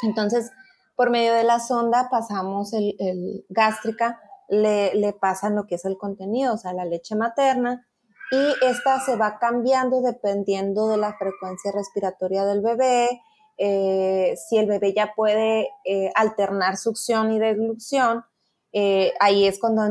Entonces, 0.03 0.51
por 0.97 1.11
medio 1.11 1.33
de 1.33 1.45
la 1.45 1.61
sonda 1.61 2.09
pasamos 2.11 2.73
el, 2.73 3.45
gástrica, 3.49 4.21
le, 4.49 4.95
le, 4.95 5.13
pasan 5.13 5.55
lo 5.55 5.67
que 5.67 5.77
es 5.77 5.85
el 5.85 5.97
contenido, 5.97 6.55
o 6.55 6.59
sea, 6.59 6.75
la 6.75 6.85
leche 6.85 7.15
materna, 7.17 7.87
y 8.31 8.67
esta 8.67 9.01
se 9.01 9.17
va 9.17 9.39
cambiando 9.39 10.03
dependiendo 10.03 10.89
de 10.89 10.97
la 10.97 11.17
frecuencia 11.17 11.73
respiratoria 11.73 12.45
del 12.45 12.63
bebé, 12.63 13.23
eh, 13.57 14.35
si 14.49 14.57
el 14.57 14.67
bebé 14.67 14.93
ya 14.95 15.13
puede 15.15 15.69
eh, 15.85 16.11
alternar 16.15 16.77
succión 16.77 17.33
y 17.33 17.39
deglución, 17.39 18.25
eh, 18.73 19.13
ahí 19.21 19.47
es 19.47 19.61
cuando 19.61 19.83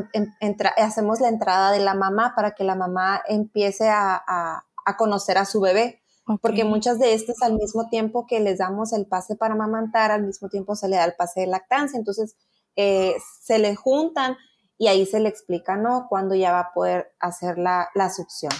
hacemos 0.77 1.21
la 1.21 1.29
entrada 1.29 1.71
de 1.71 1.79
la 1.79 1.93
mamá 1.93 2.33
para 2.35 2.51
que 2.51 2.65
la 2.65 2.75
mamá 2.75 3.21
empiece 3.27 3.89
a, 3.89 4.65
conocer 4.97 5.37
a 5.37 5.45
su 5.45 5.61
bebé. 5.61 6.01
Porque 6.41 6.63
muchas 6.63 6.99
de 6.99 7.13
estas 7.13 7.41
al 7.41 7.53
mismo 7.55 7.89
tiempo 7.89 8.25
que 8.27 8.39
les 8.39 8.57
damos 8.57 8.93
el 8.93 9.05
pase 9.07 9.35
para 9.35 9.55
amamantar, 9.55 10.11
al 10.11 10.23
mismo 10.23 10.47
tiempo 10.47 10.75
se 10.75 10.87
le 10.87 10.95
da 10.95 11.03
el 11.03 11.15
pase 11.15 11.41
de 11.41 11.47
lactancia. 11.47 11.97
Entonces 11.97 12.35
se 12.75 13.59
le 13.59 13.75
juntan 13.75 14.37
y 14.77 14.87
ahí 14.87 15.05
se 15.05 15.19
le 15.19 15.29
explica, 15.29 15.75
¿no? 15.75 16.07
Cuándo 16.09 16.33
ya 16.35 16.51
va 16.51 16.59
a 16.59 16.73
poder 16.73 17.13
hacer 17.19 17.57
la, 17.57 17.89
la 17.93 18.09
succión. 18.09 18.53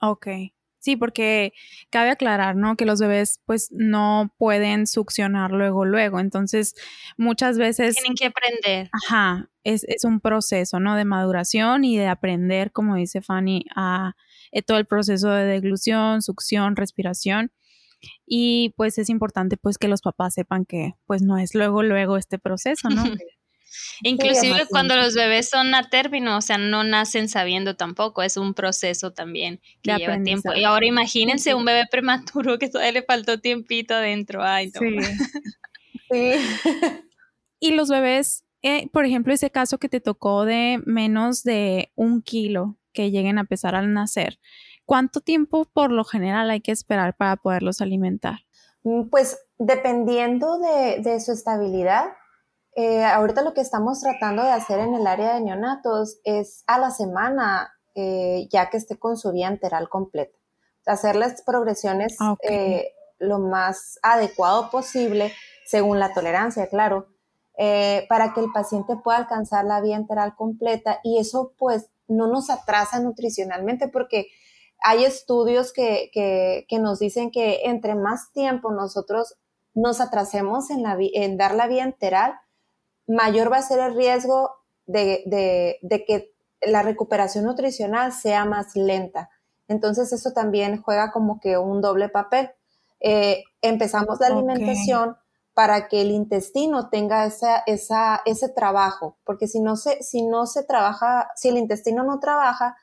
Ok. 0.00 0.26
Sí, 0.82 0.96
porque 0.96 1.52
cabe 1.90 2.10
aclarar, 2.10 2.56
¿no? 2.56 2.76
Que 2.76 2.84
los 2.84 2.98
bebés 2.98 3.40
pues 3.46 3.68
no 3.70 4.34
pueden 4.36 4.88
succionar 4.88 5.52
luego, 5.52 5.84
luego. 5.84 6.18
Entonces, 6.18 6.74
muchas 7.16 7.56
veces... 7.56 7.94
Tienen 7.94 8.16
que 8.16 8.26
aprender. 8.26 8.90
Ajá, 8.92 9.48
es, 9.62 9.84
es 9.84 10.02
un 10.04 10.18
proceso, 10.18 10.80
¿no? 10.80 10.96
De 10.96 11.04
maduración 11.04 11.84
y 11.84 11.96
de 11.96 12.08
aprender, 12.08 12.72
como 12.72 12.96
dice 12.96 13.22
Fanny, 13.22 13.64
a 13.76 14.16
eh, 14.50 14.62
todo 14.62 14.78
el 14.78 14.86
proceso 14.86 15.30
de 15.30 15.44
deglución, 15.44 16.20
succión, 16.20 16.74
respiración. 16.74 17.52
Y 18.26 18.74
pues 18.76 18.98
es 18.98 19.08
importante 19.08 19.56
pues 19.56 19.78
que 19.78 19.86
los 19.86 20.02
papás 20.02 20.34
sepan 20.34 20.64
que 20.64 20.94
pues 21.06 21.22
no 21.22 21.38
es 21.38 21.54
luego, 21.54 21.84
luego 21.84 22.16
este 22.16 22.40
proceso, 22.40 22.88
¿no? 22.88 23.04
Inclusive 24.02 24.66
cuando 24.68 24.96
los 24.96 25.14
bebés 25.14 25.48
son 25.48 25.74
a 25.74 25.88
término, 25.88 26.36
o 26.36 26.40
sea, 26.40 26.58
no 26.58 26.84
nacen 26.84 27.28
sabiendo 27.28 27.76
tampoco, 27.76 28.22
es 28.22 28.36
un 28.36 28.54
proceso 28.54 29.12
también 29.12 29.60
que 29.82 29.96
lleva 29.96 30.22
tiempo. 30.22 30.52
Y 30.54 30.64
ahora 30.64 30.86
imagínense 30.86 31.54
un 31.54 31.64
bebé 31.64 31.86
prematuro 31.90 32.58
que 32.58 32.68
todavía 32.68 32.92
le 32.92 33.02
faltó 33.02 33.40
tiempito 33.40 33.94
adentro. 33.94 34.42
Ay, 34.42 34.70
no. 34.74 34.80
Sí. 36.10 36.34
y 37.58 37.70
los 37.70 37.88
bebés, 37.88 38.44
eh, 38.60 38.90
por 38.92 39.06
ejemplo, 39.06 39.32
ese 39.32 39.50
caso 39.50 39.78
que 39.78 39.88
te 39.88 40.00
tocó 40.00 40.44
de 40.44 40.82
menos 40.84 41.42
de 41.42 41.90
un 41.94 42.20
kilo 42.20 42.76
que 42.92 43.10
lleguen 43.10 43.38
a 43.38 43.44
pesar 43.44 43.74
al 43.74 43.94
nacer, 43.94 44.38
¿cuánto 44.84 45.22
tiempo 45.22 45.64
por 45.64 45.90
lo 45.90 46.04
general 46.04 46.50
hay 46.50 46.60
que 46.60 46.72
esperar 46.72 47.16
para 47.16 47.36
poderlos 47.36 47.80
alimentar? 47.80 48.40
Mm, 48.82 49.08
pues 49.08 49.38
dependiendo 49.56 50.58
de, 50.58 51.00
de 51.00 51.18
su 51.20 51.32
estabilidad, 51.32 52.08
eh, 52.74 53.04
ahorita 53.04 53.42
lo 53.42 53.52
que 53.52 53.60
estamos 53.60 54.00
tratando 54.00 54.42
de 54.42 54.50
hacer 54.50 54.78
en 54.80 54.94
el 54.94 55.06
área 55.06 55.34
de 55.34 55.40
neonatos 55.40 56.20
es 56.24 56.64
a 56.66 56.78
la 56.78 56.90
semana, 56.90 57.74
eh, 57.94 58.48
ya 58.50 58.70
que 58.70 58.78
esté 58.78 58.98
con 58.98 59.16
su 59.16 59.30
vía 59.32 59.48
enteral 59.48 59.88
completa. 59.88 60.36
Hacerles 60.86 61.42
progresiones 61.42 62.16
ah, 62.20 62.36
eh, 62.42 62.92
lo 63.18 63.38
más 63.38 63.98
adecuado 64.02 64.70
posible, 64.70 65.32
según 65.66 65.98
la 65.98 66.12
tolerancia, 66.12 66.66
claro, 66.68 67.08
para 68.08 68.32
que 68.34 68.40
el 68.40 68.50
paciente 68.50 68.96
pueda 68.96 69.18
alcanzar 69.18 69.64
la 69.64 69.80
vía 69.80 69.94
enteral 69.94 70.34
completa 70.34 70.98
y 71.04 71.20
eso 71.20 71.52
pues 71.56 71.90
no 72.08 72.26
nos 72.26 72.50
atrasa 72.50 72.98
nutricionalmente 72.98 73.86
porque 73.86 74.26
hay 74.82 75.04
estudios 75.04 75.72
que, 75.72 76.10
que, 76.12 76.78
nos 76.80 76.98
dicen 76.98 77.30
que 77.30 77.60
entre 77.64 77.94
más 77.94 78.32
tiempo 78.32 78.72
nosotros 78.72 79.36
nos 79.74 80.00
atrasemos 80.00 80.70
en, 80.70 80.82
la, 80.82 80.96
en 80.98 81.36
dar 81.36 81.54
la 81.54 81.68
vía 81.68 81.84
enteral, 81.84 82.34
mayor 83.12 83.52
va 83.52 83.58
a 83.58 83.62
ser 83.62 83.78
el 83.80 83.94
riesgo 83.94 84.50
de, 84.86 85.78
que 86.06 86.34
la 86.60 86.82
recuperación 86.82 87.44
nutricional 87.44 88.12
sea 88.12 88.44
más 88.44 88.74
lenta. 88.74 89.30
Entonces 89.68 90.12
eso 90.12 90.32
también 90.32 90.80
juega 90.82 91.12
como 91.12 91.40
que 91.40 91.58
un 91.58 91.80
doble 91.80 92.08
papel. 92.08 92.50
Eh, 93.00 93.44
empezamos 93.60 94.20
la 94.20 94.28
alimentación 94.28 95.16
para 95.54 95.88
que 95.88 96.00
el 96.00 96.10
intestino 96.10 96.88
tenga 96.88 97.26
esa, 97.26 98.22
ese 98.24 98.48
trabajo, 98.48 99.18
porque 99.24 99.46
si 99.46 99.60
no, 99.60 99.76
se, 99.76 100.02
si 100.02 100.22
no 100.22 100.46
se 100.46 100.64
trabaja, 100.64 101.28
si 101.36 101.48
el 101.48 101.58
intestino 101.58 102.04
no 102.04 102.20
trabaja, 102.20 102.76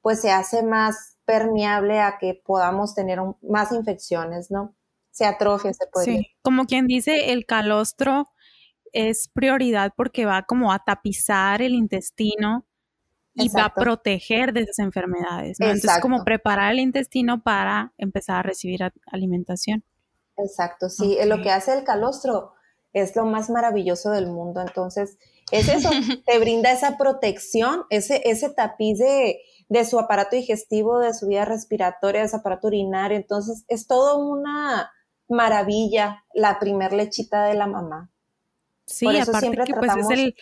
pues 0.00 0.20
se 0.20 0.32
hace 0.32 0.62
más 0.62 1.18
permeable 1.24 2.00
a 2.00 2.18
que 2.18 2.40
podamos 2.44 2.94
tener 2.94 3.20
más 3.42 3.70
infecciones, 3.72 4.50
¿no? 4.50 4.74
Se 5.10 5.24
atrofia, 5.24 5.72
se 5.72 5.86
puede. 5.86 6.04
Sí, 6.04 6.26
como 6.42 6.66
quien 6.66 6.86
dice, 6.86 7.32
el 7.32 7.46
calostro 7.46 8.28
es 8.96 9.28
prioridad 9.28 9.92
porque 9.94 10.24
va 10.24 10.44
como 10.44 10.72
a 10.72 10.78
tapizar 10.78 11.60
el 11.60 11.74
intestino 11.74 12.66
y 13.34 13.50
va 13.50 13.66
a 13.66 13.74
proteger 13.74 14.54
de 14.54 14.62
esas 14.62 14.78
enfermedades. 14.78 15.60
¿no? 15.60 15.66
Entonces, 15.66 16.00
como 16.00 16.24
preparar 16.24 16.72
el 16.72 16.78
intestino 16.78 17.42
para 17.42 17.92
empezar 17.98 18.36
a 18.36 18.42
recibir 18.42 18.80
alimentación. 19.04 19.84
Exacto, 20.38 20.88
sí, 20.88 21.18
lo 21.26 21.42
que 21.42 21.50
hace 21.50 21.76
el 21.76 21.84
calostro 21.84 22.54
es 22.94 23.14
lo 23.14 23.26
más 23.26 23.50
maravilloso 23.50 24.12
del 24.12 24.28
mundo. 24.28 24.62
Entonces, 24.62 25.18
es 25.52 25.68
eso, 25.68 25.90
te 26.26 26.38
brinda 26.38 26.72
esa 26.72 26.96
protección, 26.96 27.84
ese, 27.90 28.22
ese 28.24 28.48
tapiz 28.48 28.98
de, 28.98 29.42
de 29.68 29.84
su 29.84 29.98
aparato 29.98 30.36
digestivo, 30.36 31.00
de 31.00 31.12
su 31.12 31.26
vía 31.26 31.44
respiratoria, 31.44 32.22
de 32.22 32.28
su 32.30 32.36
aparato 32.36 32.68
urinario. 32.68 33.18
Entonces, 33.18 33.66
es 33.68 33.86
todo 33.86 34.18
una 34.18 34.90
maravilla 35.28 36.24
la 36.32 36.58
primer 36.58 36.94
lechita 36.94 37.44
de 37.44 37.54
la 37.54 37.66
mamá. 37.66 38.10
Sí, 38.86 39.06
aparte 39.18 39.50
que 39.64 39.74
pues 39.74 39.96
es 39.96 40.10
el 40.10 40.36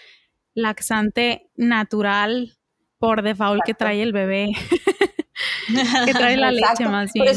laxante 0.54 1.50
natural 1.56 2.56
por 2.98 3.22
default 3.22 3.62
que 3.64 3.74
trae 3.74 4.02
el 4.02 4.12
bebé, 4.12 4.52
que 6.06 6.12
trae 6.12 6.36
la 6.36 6.50
leche 6.50 6.86
más 6.86 7.12
bien. 7.12 7.34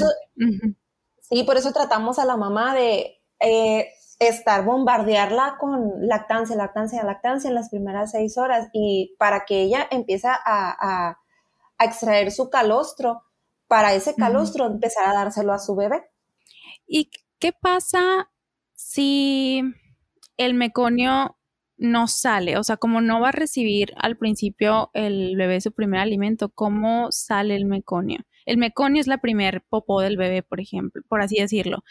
Sí, 1.21 1.43
por 1.43 1.57
eso 1.57 1.73
tratamos 1.73 2.19
a 2.19 2.25
la 2.25 2.37
mamá 2.37 2.73
de 2.73 3.21
eh, 3.39 3.89
estar, 4.19 4.63
bombardearla 4.63 5.57
con 5.59 6.07
lactancia, 6.07 6.55
lactancia, 6.55 7.03
lactancia 7.03 7.49
en 7.49 7.55
las 7.55 7.69
primeras 7.69 8.11
seis 8.11 8.37
horas 8.37 8.69
y 8.73 9.15
para 9.19 9.45
que 9.45 9.61
ella 9.61 9.87
empiece 9.91 10.27
a, 10.27 11.17
extraer 11.79 12.31
su 12.31 12.49
calostro, 12.49 13.23
para 13.67 13.93
ese 13.93 14.15
calostro 14.15 14.65
empezar 14.65 15.07
a 15.07 15.13
dárselo 15.13 15.53
a 15.53 15.59
su 15.59 15.75
bebé. 15.75 16.09
¿Y 16.87 17.11
qué 17.37 17.51
pasa 17.53 18.31
si 18.73 19.61
el 20.37 20.53
meconio 20.53 21.37
no 21.77 22.07
sale, 22.07 22.57
o 22.57 22.63
sea, 22.63 22.77
como 22.77 23.01
no 23.01 23.21
va 23.21 23.29
a 23.29 23.33
recibir 23.33 23.93
al 23.97 24.17
principio 24.17 24.89
el 24.93 25.35
bebé 25.35 25.61
su 25.61 25.71
primer 25.71 25.99
alimento, 25.99 26.49
¿cómo 26.49 27.11
sale 27.11 27.55
el 27.55 27.65
meconio? 27.65 28.19
El 28.45 28.57
meconio 28.57 29.01
es 29.01 29.07
la 29.07 29.19
primer 29.19 29.61
popó 29.69 30.01
del 30.01 30.15
bebé, 30.17 30.41
por 30.41 30.61
ejemplo, 30.61 31.01
por 31.09 31.21
así 31.21 31.35
decirlo. 31.39 31.83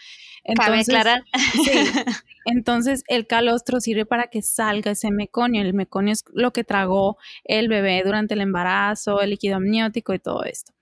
Entonces, 0.43 0.89
Cabe 0.89 1.23
entonces 2.47 3.05
el 3.09 3.27
calostro 3.27 3.79
sirve 3.79 4.07
para 4.07 4.29
que 4.29 4.41
salga 4.41 4.93
ese 4.93 5.11
meconio. 5.11 5.61
El 5.61 5.75
meconio 5.75 6.15
es 6.15 6.25
lo 6.33 6.53
que 6.53 6.65
tragó 6.65 7.19
el 7.45 7.69
bebé 7.69 8.03
durante 8.05 8.35
el 8.35 8.41
embarazo, 8.41 9.21
el 9.21 9.31
líquido 9.31 9.57
amniótico 9.57 10.15
y 10.15 10.19
todo 10.19 10.45
esto. 10.45 10.73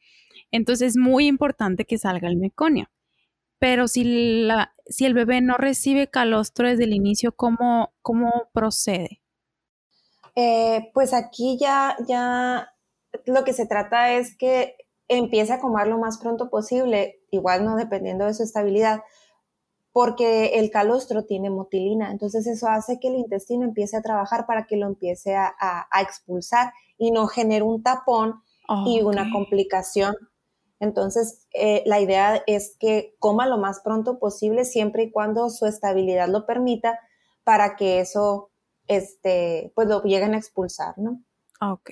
Entonces 0.53 0.91
es 0.91 0.97
muy 0.97 1.27
importante 1.27 1.85
que 1.85 1.99
salga 1.99 2.29
el 2.29 2.37
meconio. 2.37 2.89
Pero 3.65 3.89
si, 3.89 4.45
la, 4.45 4.75
si 4.85 5.07
el 5.07 5.15
bebé 5.15 5.41
no 5.41 5.57
recibe 5.57 6.11
calostro 6.11 6.69
desde 6.69 6.85
el 6.85 6.93
inicio, 6.93 7.35
¿cómo, 7.35 7.95
cómo 8.03 8.51
procede? 8.53 9.23
Eh, 10.37 10.91
pues 10.93 11.15
aquí 11.15 11.57
ya, 11.59 11.97
ya 12.07 12.69
lo 13.25 13.43
que 13.43 13.55
se 13.55 13.65
trata 13.65 14.13
es 14.13 14.37
que 14.37 14.77
empiece 15.09 15.55
a 15.55 15.61
comer 15.61 15.87
lo 15.87 15.97
más 15.97 16.19
pronto 16.19 16.51
posible, 16.51 17.23
igual 17.31 17.65
no 17.65 17.77
dependiendo 17.77 18.27
de 18.27 18.35
su 18.35 18.43
estabilidad, 18.43 19.01
porque 19.93 20.59
el 20.59 20.71
calostro 20.71 21.25
tiene 21.25 21.49
motilina, 21.49 22.11
entonces 22.11 22.47
eso 22.47 22.69
hace 22.69 23.01
que 23.01 23.09
el 23.09 23.15
intestino 23.15 23.65
empiece 23.65 23.97
a 23.97 24.03
trabajar 24.03 24.45
para 24.45 24.67
que 24.67 24.77
lo 24.77 24.87
empiece 24.87 25.37
a, 25.37 25.55
expulsar 26.03 26.75
y 26.99 27.13
no 27.13 27.29
genere 27.29 27.63
un 27.63 27.83
tapón 27.83 28.43
y 28.85 29.01
una 29.01 29.33
complicación 29.33 30.17
entonces, 30.85 31.47
eh, 31.53 31.83
la 31.87 32.01
idea 32.01 32.43
es 32.47 32.77
que 32.79 33.17
coma 33.19 33.47
lo 33.47 33.59
más 33.59 33.81
pronto 33.81 34.19
posible, 34.19 34.65
siempre 34.65 35.05
y 35.05 35.11
cuando 35.11 35.51
su 35.51 35.67
estabilidad 35.67 36.29
lo 36.29 36.47
permita, 36.47 37.01
para 37.43 37.77
que 37.77 38.01
eso, 38.01 38.53
este, 38.87 39.73
pues 39.75 39.89
lo 39.89 40.03
lleguen 40.03 40.35
a 40.35 40.39
expulsar, 40.39 40.95
¿no? 40.97 41.23
Ok. 41.61 41.91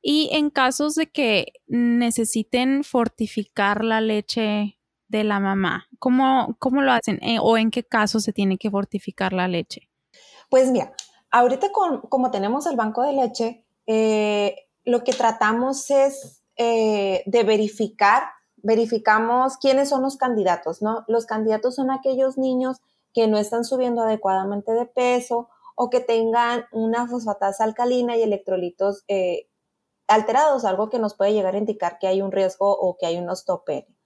Y 0.00 0.30
en 0.32 0.50
casos 0.50 0.94
de 0.94 1.10
que 1.10 1.52
necesiten 1.66 2.84
fortificar 2.84 3.84
la 3.84 4.00
leche 4.00 4.78
de 5.08 5.24
la 5.24 5.40
mamá, 5.40 5.88
¿cómo, 5.98 6.56
cómo 6.58 6.82
lo 6.82 6.92
hacen? 6.92 7.18
Eh, 7.22 7.38
¿O 7.40 7.56
en 7.56 7.70
qué 7.70 7.84
caso 7.84 8.20
se 8.20 8.32
tiene 8.32 8.58
que 8.58 8.70
fortificar 8.70 9.32
la 9.32 9.48
leche? 9.48 9.90
Pues 10.50 10.70
mira, 10.70 10.92
ahorita 11.30 11.68
como 12.08 12.30
tenemos 12.30 12.66
el 12.66 12.76
banco 12.76 13.02
de 13.02 13.12
leche, 13.12 13.64
eh, 13.86 14.56
lo 14.84 15.04
que 15.04 15.12
tratamos 15.12 15.90
es 15.90 16.37
eh, 16.58 17.22
de 17.26 17.44
verificar, 17.44 18.24
verificamos 18.56 19.56
quiénes 19.56 19.88
son 19.88 20.02
los 20.02 20.16
candidatos, 20.16 20.82
¿no? 20.82 21.04
Los 21.08 21.24
candidatos 21.24 21.76
son 21.76 21.90
aquellos 21.90 22.36
niños 22.36 22.78
que 23.14 23.26
no 23.28 23.38
están 23.38 23.64
subiendo 23.64 24.02
adecuadamente 24.02 24.72
de 24.72 24.84
peso 24.84 25.48
o 25.76 25.90
que 25.90 26.00
tengan 26.00 26.64
una 26.72 27.06
fosfatasa 27.06 27.64
alcalina 27.64 28.16
y 28.16 28.22
electrolitos 28.22 29.04
eh, 29.08 29.48
alterados, 30.08 30.64
algo 30.64 30.90
que 30.90 30.98
nos 30.98 31.14
puede 31.14 31.32
llegar 31.32 31.54
a 31.54 31.58
indicar 31.58 31.98
que 31.98 32.08
hay 32.08 32.20
un 32.20 32.32
riesgo 32.32 32.70
o 32.70 32.96
que 32.98 33.06
hay 33.06 33.16
un 33.16 33.30
osteopenia. 33.30 33.96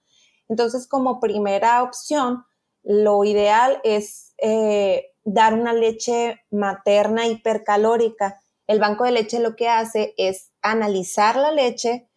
Entonces, 0.47 0.87
como 0.87 1.19
primera 1.19 1.81
opción, 1.81 2.45
lo 2.83 3.23
ideal 3.23 3.79
es 3.83 4.35
eh, 4.37 5.13
dar 5.23 5.53
una 5.53 5.73
leche 5.73 6.41
materna 6.51 7.25
hipercalórica. 7.25 8.39
El 8.67 8.79
banco 8.79 9.05
de 9.05 9.11
leche 9.11 9.39
lo 9.39 9.55
que 9.55 9.69
hace 9.69 10.13
es 10.17 10.51
analizar 10.61 11.37
la 11.37 11.51
leche, 11.51 12.09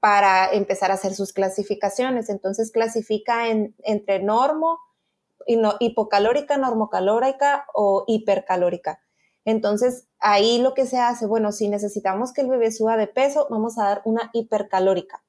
para 0.00 0.50
empezar 0.52 0.90
a 0.90 0.94
hacer 0.94 1.14
sus 1.14 1.32
clasificaciones. 1.32 2.28
Entonces 2.28 2.72
clasifica 2.72 3.48
en, 3.48 3.74
entre 3.84 4.22
normo, 4.22 4.78
hipocalórica, 5.46 6.56
normocalórica 6.56 7.66
o 7.74 8.04
hipercalórica. 8.06 9.00
Entonces 9.44 10.06
ahí 10.18 10.58
lo 10.58 10.74
que 10.74 10.86
se 10.86 10.98
hace, 10.98 11.26
bueno, 11.26 11.52
si 11.52 11.68
necesitamos 11.68 12.32
que 12.32 12.42
el 12.42 12.48
bebé 12.48 12.70
suba 12.72 12.96
de 12.96 13.06
peso, 13.06 13.46
vamos 13.50 13.78
a 13.78 13.84
dar 13.84 14.02
una 14.04 14.30
hipercalórica. 14.32 15.22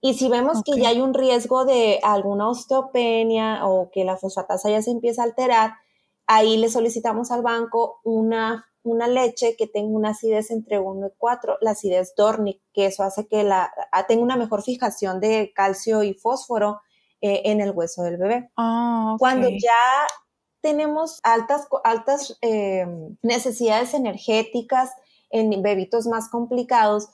Y 0.00 0.14
si 0.14 0.28
vemos 0.30 0.62
que 0.64 0.80
ya 0.80 0.88
hay 0.88 1.00
un 1.00 1.12
riesgo 1.12 1.66
de 1.66 2.00
alguna 2.02 2.48
osteopenia 2.48 3.66
o 3.66 3.90
que 3.90 4.04
la 4.04 4.16
fosfatasa 4.16 4.70
ya 4.70 4.80
se 4.80 4.90
empieza 4.90 5.22
a 5.22 5.26
alterar, 5.26 5.74
ahí 6.26 6.56
le 6.56 6.70
solicitamos 6.70 7.30
al 7.30 7.42
banco 7.42 8.00
una, 8.02 8.69
una 8.82 9.08
leche 9.08 9.56
que 9.56 9.66
tenga 9.66 9.96
una 9.96 10.10
acidez 10.10 10.50
entre 10.50 10.78
1 10.78 11.06
y 11.06 11.10
4, 11.18 11.58
la 11.60 11.72
acidez 11.72 12.14
Dornic, 12.16 12.60
que 12.72 12.86
eso 12.86 13.02
hace 13.02 13.26
que 13.26 13.44
la, 13.44 13.72
tenga 14.08 14.22
una 14.22 14.36
mejor 14.36 14.62
fijación 14.62 15.20
de 15.20 15.52
calcio 15.54 16.02
y 16.02 16.14
fósforo 16.14 16.80
eh, 17.20 17.42
en 17.44 17.60
el 17.60 17.72
hueso 17.72 18.02
del 18.02 18.16
bebé. 18.16 18.50
Ah, 18.56 19.16
Cuando 19.18 19.48
ya 19.48 20.08
tenemos 20.62 21.20
altas, 21.22 21.68
altas 21.84 22.38
eh, 22.42 22.86
necesidades 23.22 23.94
energéticas 23.94 24.90
en 25.30 25.62
bebitos 25.62 26.06
más 26.06 26.28
complicados, 26.28 27.08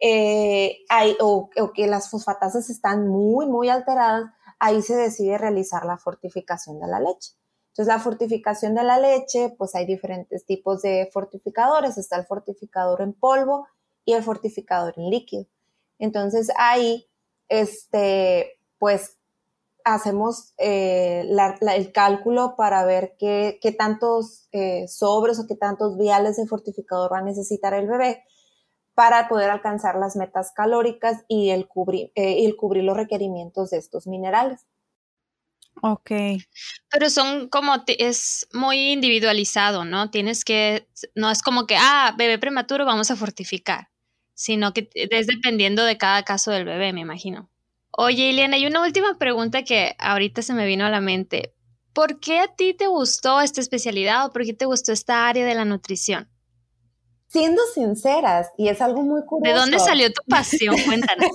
eh, 0.00 0.78
hay, 0.88 1.16
o, 1.20 1.50
que 1.74 1.86
las 1.86 2.10
fosfatasas 2.10 2.70
están 2.70 3.08
muy, 3.08 3.46
muy 3.46 3.68
alteradas, 3.68 4.30
ahí 4.58 4.82
se 4.82 4.94
decide 4.94 5.38
realizar 5.38 5.84
la 5.84 5.98
fortificación 5.98 6.78
de 6.80 6.86
la 6.86 7.00
leche. 7.00 7.32
Entonces, 7.78 7.94
la 7.94 8.02
fortificación 8.02 8.74
de 8.74 8.82
la 8.82 8.98
leche, 8.98 9.54
pues 9.56 9.76
hay 9.76 9.86
diferentes 9.86 10.44
tipos 10.44 10.82
de 10.82 11.08
fortificadores. 11.12 11.96
Está 11.96 12.16
el 12.16 12.26
fortificador 12.26 13.02
en 13.02 13.12
polvo 13.12 13.68
y 14.04 14.14
el 14.14 14.24
fortificador 14.24 14.94
en 14.96 15.10
líquido. 15.10 15.46
Entonces, 16.00 16.50
ahí, 16.58 17.06
este, 17.48 18.58
pues 18.80 19.16
hacemos 19.84 20.54
eh, 20.58 21.24
el 21.70 21.92
cálculo 21.92 22.56
para 22.56 22.84
ver 22.84 23.14
qué, 23.16 23.76
tantos 23.78 24.48
eh, 24.50 24.88
sobres 24.88 25.38
o 25.38 25.46
qué 25.46 25.54
tantos 25.54 25.96
viales 25.96 26.36
de 26.36 26.48
fortificador 26.48 27.12
va 27.12 27.18
a 27.18 27.22
necesitar 27.22 27.74
el 27.74 27.86
bebé 27.86 28.24
para 28.94 29.28
poder 29.28 29.50
alcanzar 29.50 29.94
las 30.00 30.16
metas 30.16 30.50
calóricas 30.50 31.24
y 31.28 31.50
eh, 31.50 31.64
el 32.16 32.56
cubrir 32.56 32.82
los 32.82 32.96
requerimientos 32.96 33.70
de 33.70 33.76
estos 33.76 34.08
minerales. 34.08 34.66
Ok. 35.82 36.10
Pero 36.90 37.10
son 37.10 37.48
como, 37.48 37.84
es 37.86 38.48
muy 38.52 38.92
individualizado, 38.92 39.84
¿no? 39.84 40.10
Tienes 40.10 40.44
que, 40.44 40.88
no 41.14 41.30
es 41.30 41.42
como 41.42 41.66
que, 41.66 41.76
ah, 41.78 42.14
bebé 42.16 42.38
prematuro, 42.38 42.84
vamos 42.84 43.10
a 43.10 43.16
fortificar, 43.16 43.88
sino 44.34 44.72
que 44.72 44.88
es 44.94 45.26
dependiendo 45.26 45.84
de 45.84 45.98
cada 45.98 46.22
caso 46.24 46.50
del 46.50 46.64
bebé, 46.64 46.92
me 46.92 47.00
imagino. 47.00 47.50
Oye, 47.90 48.30
Ileana, 48.30 48.56
hay 48.56 48.66
una 48.66 48.82
última 48.82 49.18
pregunta 49.18 49.64
que 49.64 49.96
ahorita 49.98 50.42
se 50.42 50.54
me 50.54 50.66
vino 50.66 50.84
a 50.86 50.90
la 50.90 51.00
mente. 51.00 51.54
¿Por 51.92 52.20
qué 52.20 52.38
a 52.40 52.54
ti 52.54 52.74
te 52.74 52.86
gustó 52.86 53.40
esta 53.40 53.60
especialidad 53.60 54.26
o 54.26 54.32
por 54.32 54.44
qué 54.44 54.54
te 54.54 54.66
gustó 54.66 54.92
esta 54.92 55.28
área 55.28 55.44
de 55.44 55.54
la 55.54 55.64
nutrición? 55.64 56.28
Siendo 57.28 57.62
sinceras, 57.74 58.50
y 58.56 58.68
es 58.68 58.80
algo 58.80 59.02
muy 59.02 59.24
curioso. 59.24 59.54
¿De 59.54 59.60
dónde 59.60 59.78
salió 59.78 60.10
tu 60.12 60.22
pasión? 60.28 60.74
Cuéntanos. 60.86 61.28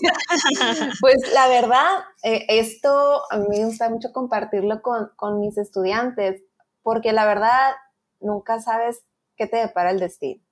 pues 1.00 1.18
la 1.34 1.48
verdad, 1.48 2.04
eh, 2.24 2.46
esto 2.50 3.22
a 3.30 3.38
mí 3.38 3.46
me 3.50 3.66
gusta 3.66 3.90
mucho 3.90 4.12
compartirlo 4.12 4.82
con, 4.82 5.12
con, 5.16 5.40
mis 5.40 5.58
estudiantes, 5.58 6.42
porque 6.82 7.14
la 7.14 7.26
verdad 7.26 7.74
nunca 8.20 8.60
sabes 8.60 9.04
qué 9.36 9.46
te 9.46 9.58
depara 9.58 9.92
el 9.92 10.00
destino. 10.00 10.44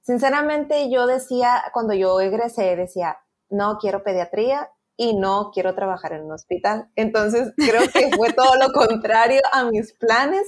Sinceramente, 0.00 0.90
yo 0.90 1.06
decía, 1.06 1.62
cuando 1.72 1.92
yo 1.94 2.20
egresé, 2.20 2.74
decía, 2.74 3.18
no 3.50 3.78
quiero 3.78 4.02
pediatría 4.02 4.70
y 4.96 5.14
no 5.14 5.50
quiero 5.52 5.74
trabajar 5.74 6.14
en 6.14 6.22
un 6.22 6.32
hospital. 6.32 6.90
Entonces, 6.96 7.52
creo 7.56 7.82
que 7.92 8.10
fue 8.16 8.32
todo 8.32 8.56
lo 8.56 8.72
contrario 8.72 9.40
a 9.52 9.64
mis 9.64 9.92
planes 9.92 10.46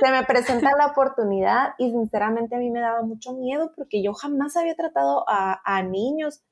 se 0.00 0.10
me 0.10 0.24
presenta 0.24 0.70
la 0.76 0.86
oportunidad 0.86 1.74
y 1.78 1.90
sinceramente 1.90 2.56
a 2.56 2.58
mí 2.58 2.70
me 2.70 2.80
daba 2.80 3.02
mucho 3.02 3.32
miedo 3.34 3.72
porque 3.76 4.02
yo 4.02 4.12
jamás 4.14 4.56
había 4.56 4.74
tratado 4.74 5.24
a, 5.28 5.82
niños. 5.82 6.42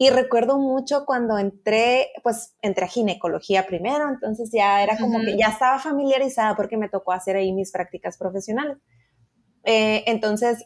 Y 0.00 0.10
recuerdo 0.10 0.58
mucho 0.58 1.04
cuando 1.04 1.38
entré, 1.38 2.12
pues 2.22 2.54
entré 2.62 2.84
a 2.84 2.88
ginecología 2.88 3.66
primero, 3.66 4.08
entonces 4.08 4.50
ya 4.52 4.80
era 4.80 4.96
como 4.96 5.18
que 5.20 5.36
ya 5.36 5.48
estaba 5.48 5.80
familiarizada 5.80 6.54
porque 6.54 6.76
me 6.76 6.88
tocó 6.88 7.10
hacer 7.10 7.34
ahí 7.34 7.52
mis 7.52 7.72
prácticas 7.72 8.16
profesionales. 8.16 8.78
Eh, 9.64 10.04
entonces, 10.06 10.64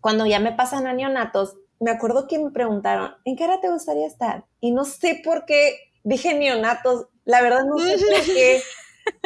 cuando 0.00 0.24
ya 0.24 0.40
me 0.40 0.52
pasan 0.52 0.86
a 0.86 0.94
neonatos, 0.94 1.58
me 1.78 1.90
acuerdo 1.90 2.26
que 2.26 2.38
me 2.38 2.50
preguntaron, 2.50 3.12
¿en 3.26 3.36
qué 3.36 3.44
era 3.44 3.60
te 3.60 3.68
gustaría 3.68 4.06
estar? 4.06 4.46
Y 4.60 4.72
no 4.72 4.86
sé 4.86 5.20
por 5.22 5.44
qué 5.44 5.76
dije 6.02 6.32
neonatos, 6.32 7.08
la 7.24 7.42
verdad 7.42 7.64
no 7.66 7.78
sé 7.78 7.98
por 7.98 8.24
qué. 8.24 8.62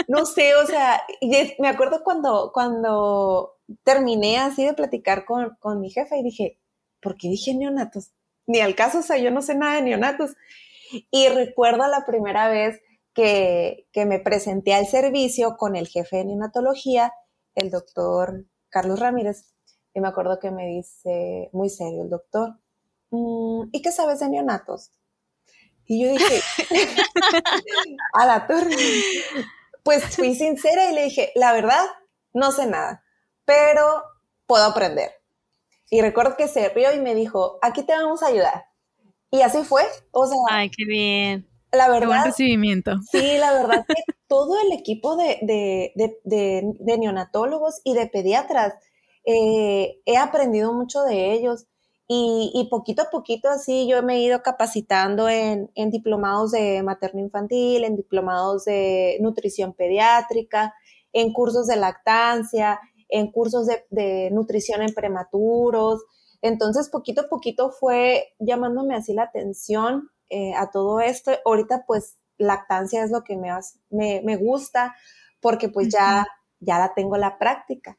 No 0.09 0.27
sé, 0.27 0.55
o 0.57 0.67
sea, 0.67 1.03
me 1.59 1.69
acuerdo 1.69 2.03
cuando, 2.05 2.51
cuando 2.53 3.57
terminé 3.83 4.39
así 4.39 4.65
de 4.65 4.75
platicar 4.75 5.25
con, 5.25 5.57
con 5.61 5.81
mi 5.81 5.91
jefa 5.91 6.17
y 6.17 6.23
dije, 6.23 6.59
¿por 7.01 7.17
qué 7.17 7.29
dije 7.29 7.55
neonatos? 7.55 8.13
Ni 8.47 8.61
al 8.61 8.75
caso, 8.75 9.01
o 9.01 9.03
sea, 9.03 9.19
yo 9.19 9.31
no 9.31 9.43
sé 9.43 9.55
nada 9.55 9.77
de 9.77 9.83
neonatos. 9.83 10.37
Y 11.11 11.29
recuerdo 11.29 11.87
la 11.89 12.07
primera 12.07 12.49
vez 12.49 12.81
que, 13.13 13.87
que 13.93 14.07
me 14.07 14.21
presenté 14.21 14.75
al 14.75 14.87
servicio 14.87 15.57
con 15.57 15.75
el 15.75 15.89
jefe 15.89 16.19
de 16.19 16.27
neonatología, 16.27 17.13
el 17.55 17.71
doctor 17.71 18.45
Carlos 18.69 19.01
Ramírez, 19.01 19.57
y 19.95 20.01
me 20.01 20.09
acuerdo 20.09 20.39
que 20.39 20.51
me 20.51 20.67
dice, 20.69 21.49
muy 21.53 21.71
serio 21.71 22.03
el 22.03 22.11
doctor, 22.11 22.59
mm, 23.11 23.71
¿y 23.73 23.83
qué 23.83 23.91
sabes 23.91 24.21
de 24.21 24.29
neonatos? 24.29 24.91
Y 25.87 26.03
yo 26.03 26.11
dije, 26.11 26.41
a 28.13 28.27
la 28.27 28.47
torre 28.47 28.77
pues 29.87 30.05
fui 30.17 30.35
sincera 30.35 30.91
y 30.91 30.95
le 30.95 31.05
dije, 31.05 31.33
la 31.37 31.55
verdad, 31.55 31.87
no 32.35 32.53
sé 32.53 32.67
nada, 32.67 33.03
pero 33.47 34.03
puedo 34.47 34.65
aprender. 34.65 35.13
Y 35.89 36.03
recuerdo 36.03 36.37
que 36.37 36.49
se 36.49 36.69
rió 36.71 36.93
y 36.93 37.01
me 37.01 37.15
dijo, 37.15 37.59
aquí 37.63 37.85
te 37.85 37.93
vamos 37.93 38.23
a 38.23 38.27
ayudar. 38.27 38.65
Y 39.31 39.43
así 39.43 39.63
fue. 39.63 39.85
O 40.11 40.27
sea, 40.27 40.37
ay, 40.51 40.71
qué 40.71 40.85
bien. 40.85 41.49
La 41.71 41.89
verdad. 41.89 42.01
Qué 42.01 42.07
buen 42.07 42.25
recibimiento. 42.25 42.93
Sí, 43.11 43.39
la 43.39 43.53
verdad 43.53 43.85
que 43.89 43.95
todo 44.27 44.59
el 44.61 44.73
equipo 44.73 45.17
de, 45.17 45.93
neonatólogos 46.81 47.81
y 47.85 47.95
de 47.95 48.09
pediatras, 48.09 48.75
eh, 49.25 50.01
he 50.05 50.17
aprendido 50.17 50.73
mucho 50.73 51.03
de 51.03 51.33
ellos. 51.33 51.67
Y, 52.09 52.69
poquito 52.71 53.03
a 53.03 53.11
poquito 53.11 53.49
así 53.49 53.89
yo 53.89 54.01
me 54.03 54.17
he 54.17 54.23
ido 54.23 54.41
capacitando 54.41 55.29
en, 55.29 55.71
diplomados 55.91 56.53
de 56.53 56.83
materno 56.85 57.21
infantil, 57.21 57.85
en 57.85 57.97
diplomados 57.97 58.65
de 58.65 59.19
nutrición 59.21 59.73
pediátrica, 59.75 60.73
en 61.13 61.33
cursos 61.33 61.67
de 61.67 61.77
lactancia, 61.77 62.79
en 63.09 63.33
cursos 63.33 63.67
de, 63.91 64.31
nutrición 64.31 64.83
en 64.83 64.95
prematuros. 64.95 66.05
Entonces, 66.43 66.91
poquito 66.91 67.23
a 67.23 67.29
poquito 67.29 67.71
fue 67.71 68.35
llamándome 68.39 68.95
así 68.95 69.13
la 69.13 69.25
atención 69.25 70.11
eh, 70.29 70.55
a 70.55 70.71
todo 70.71 71.01
esto. 71.01 71.33
Ahorita, 71.45 71.85
pues, 71.89 72.19
lactancia 72.39 73.03
es 73.03 73.11
lo 73.11 73.25
que 73.25 73.37
me, 73.37 73.51
me, 73.91 74.21
me 74.25 74.37
gusta 74.37 74.95
porque 75.41 75.69
pues 75.69 75.89
ya, 75.89 76.27
ya 76.61 76.79
la 76.79 76.93
tengo 76.95 77.17
la 77.17 77.39
práctica 77.39 77.97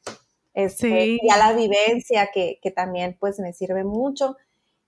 este, 0.58 1.20
y 1.22 1.30
a 1.30 1.38
la 1.38 1.54
vivencia 1.54 2.32
que, 2.34 2.58
que, 2.64 2.72
también 2.72 3.16
pues 3.20 3.38
me 3.38 3.54
sirve 3.54 3.84
mucho. 3.84 4.38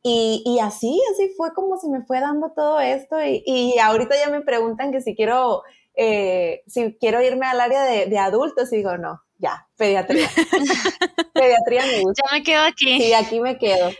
Y, 0.02 0.42
y, 0.44 0.58
así, 0.58 1.00
así 1.14 1.32
fue 1.38 1.54
como 1.54 1.78
se 1.78 1.88
me 1.90 2.02
fue 2.02 2.20
dando 2.20 2.54
todo 2.56 2.80
esto 2.80 3.24
y, 3.24 3.44
y 3.46 3.78
ahorita 3.78 4.16
ya 4.16 4.32
me 4.32 4.42
preguntan 4.42 4.92
que 4.92 5.00
si 5.02 5.16
quiero, 5.16 5.62
eh, 5.94 6.64
si 6.66 6.98
quiero 7.00 7.22
irme 7.22 7.46
al 7.46 7.62
área 7.62 7.84
de, 7.84 8.08
de, 8.08 8.18
adultos 8.18 8.74
y 8.74 8.78
digo, 8.78 8.98
no, 8.98 9.22
ya, 9.38 9.68
pediatría. 9.76 10.28
pediatría 11.34 11.86
me 11.86 12.02
gusta. 12.02 12.24
Ya 12.26 12.38
me 12.38 12.44
quedo 12.44 12.64
aquí. 12.64 13.00
Sí, 13.00 13.14
aquí 13.14 13.40
me 13.40 13.60
quedo. 13.60 13.92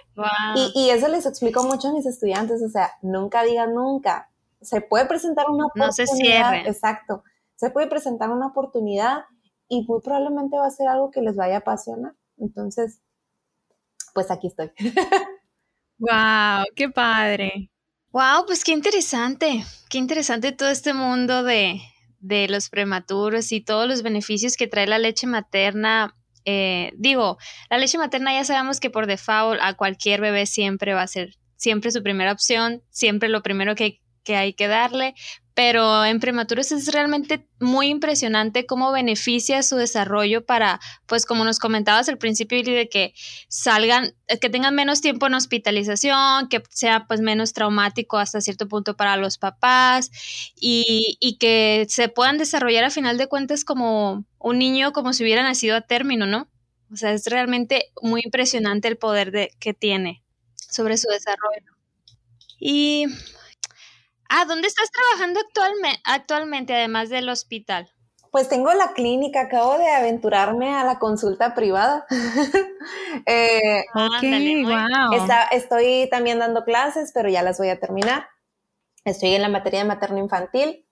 Y, 0.56 0.72
y, 0.74 0.90
eso 0.90 1.08
les 1.08 1.28
explico 1.28 1.64
mucho 1.64 1.90
a 1.90 1.94
mis 1.94 2.08
estudiantes, 2.08 2.64
o 2.64 2.70
sea, 2.70 2.94
nunca 3.04 3.44
digan 3.44 3.76
nunca. 3.76 4.32
Se 4.60 4.82
puede 4.82 5.06
presentar 5.06 5.46
una 5.48 5.68
oportunidad. 5.68 5.88
No 5.88 5.94
se 5.94 6.08
cierren. 6.08 6.66
Exacto. 6.66 7.24
Se 7.58 7.70
puede 7.70 7.86
presentar 7.86 8.32
una 8.32 8.48
oportunidad 8.48 9.26
y 9.70 9.86
muy 9.88 10.02
probablemente 10.02 10.58
va 10.58 10.66
a 10.66 10.72
ser 10.72 10.88
algo 10.88 11.12
que 11.12 11.22
les 11.22 11.36
vaya 11.36 11.56
a 11.56 11.60
apasionar. 11.60 12.14
Entonces, 12.38 13.02
pues 14.14 14.32
aquí 14.32 14.48
estoy. 14.48 14.72
¡Wow! 16.00 16.66
¡Qué 16.76 16.90
padre! 16.90 17.70
¡Wow! 18.12 18.46
Pues 18.48 18.64
qué 18.64 18.72
interesante. 18.72 19.64
Qué 19.90 19.98
interesante 20.00 20.52
todo 20.52 20.70
este 20.70 20.94
mundo 20.94 21.44
de, 21.44 21.82
de 22.20 22.48
los 22.48 22.70
prematuros 22.70 23.52
y 23.52 23.62
todos 23.62 23.88
los 23.88 24.02
beneficios 24.02 24.58
que 24.58 24.68
trae 24.68 24.88
la 24.88 24.98
leche 24.98 25.28
materna. 25.28 26.16
Eh, 26.46 26.92
digo, 26.98 27.38
la 27.70 27.78
leche 27.78 27.98
materna 27.98 28.34
ya 28.34 28.44
sabemos 28.46 28.80
que 28.80 28.90
por 28.90 29.06
default 29.06 29.60
a 29.62 29.76
cualquier 29.76 30.22
bebé 30.22 30.46
siempre 30.48 30.94
va 30.94 31.04
a 31.04 31.08
ser 31.08 31.36
siempre 31.58 31.92
su 31.92 32.02
primera 32.02 32.32
opción, 32.32 32.82
siempre 32.90 33.30
lo 33.30 33.44
primero 33.44 33.76
que, 33.76 34.02
que 34.24 34.36
hay 34.36 34.54
que 34.54 34.68
darle, 34.68 35.14
pero 35.60 36.06
en 36.06 36.22
prematuros 36.22 36.72
es 36.72 36.88
realmente 36.88 37.46
muy 37.60 37.88
impresionante 37.88 38.66
cómo 38.66 38.94
beneficia 38.94 39.62
su 39.62 39.76
desarrollo 39.76 40.46
para, 40.46 40.80
pues 41.06 41.26
como 41.26 41.44
nos 41.44 41.60
comentabas 41.60 42.08
al 42.08 42.18
principio, 42.18 42.64
de 42.64 42.88
que 42.88 43.14
salgan, 43.50 44.16
que 44.40 44.50
tengan 44.50 44.74
menos 44.74 45.02
tiempo 45.02 45.28
en 45.28 45.34
hospitalización, 45.34 46.48
que 46.48 46.64
sea 46.70 47.08
pues 47.10 47.20
menos 47.20 47.52
traumático 47.52 48.18
hasta 48.18 48.40
cierto 48.40 48.70
punto 48.70 48.96
para 48.96 49.18
los 49.18 49.38
papás 49.38 50.12
y, 50.56 51.18
y 51.20 51.38
que 51.40 51.86
se 51.90 52.08
puedan 52.08 52.38
desarrollar 52.38 52.86
a 52.86 52.90
final 52.90 53.18
de 53.18 53.28
cuentas 53.28 53.66
como 53.66 54.24
un 54.38 54.60
niño 54.60 54.94
como 54.94 55.12
si 55.12 55.24
hubiera 55.24 55.44
nacido 55.44 55.76
a 55.76 55.82
término, 55.82 56.26
¿no? 56.26 56.48
O 56.90 56.96
sea, 56.96 57.12
es 57.12 57.26
realmente 57.26 57.92
muy 58.02 58.22
impresionante 58.24 58.88
el 58.88 58.96
poder 58.96 59.32
de, 59.32 59.52
que 59.60 59.74
tiene 59.74 60.24
sobre 60.56 60.96
su 60.96 61.10
desarrollo. 61.10 61.74
Y 62.62 63.08
Ah, 64.30 64.46
¿dónde 64.46 64.68
estás 64.68 64.90
trabajando 64.92 65.40
actualmente, 65.40 66.02
actualmente, 66.06 66.76
además 66.76 67.10
del 67.10 67.30
hospital? 67.30 67.90
Pues 68.32 68.48
tengo 68.48 68.72
la 68.74 68.94
clínica, 68.94 69.42
acabo 69.42 69.80
de 69.80 69.90
aventurarme 69.90 70.76
a 70.76 70.84
la 70.84 71.00
consulta 71.00 71.56
privada. 71.56 72.06
eh, 73.26 73.84
wow. 73.94 75.28
estoy 75.52 76.08
también 76.12 76.38
dando 76.38 76.64
clases, 76.64 77.12
pero 77.12 77.28
ya 77.28 77.42
las 77.42 77.58
voy 77.58 77.70
a 77.70 77.80
terminar. 77.80 78.28
Estoy 79.04 79.34
en 79.34 79.42
la 79.42 79.50
materia 79.50 79.80
de 79.80 79.88
materno 79.88 80.20
infantil, 80.20 80.86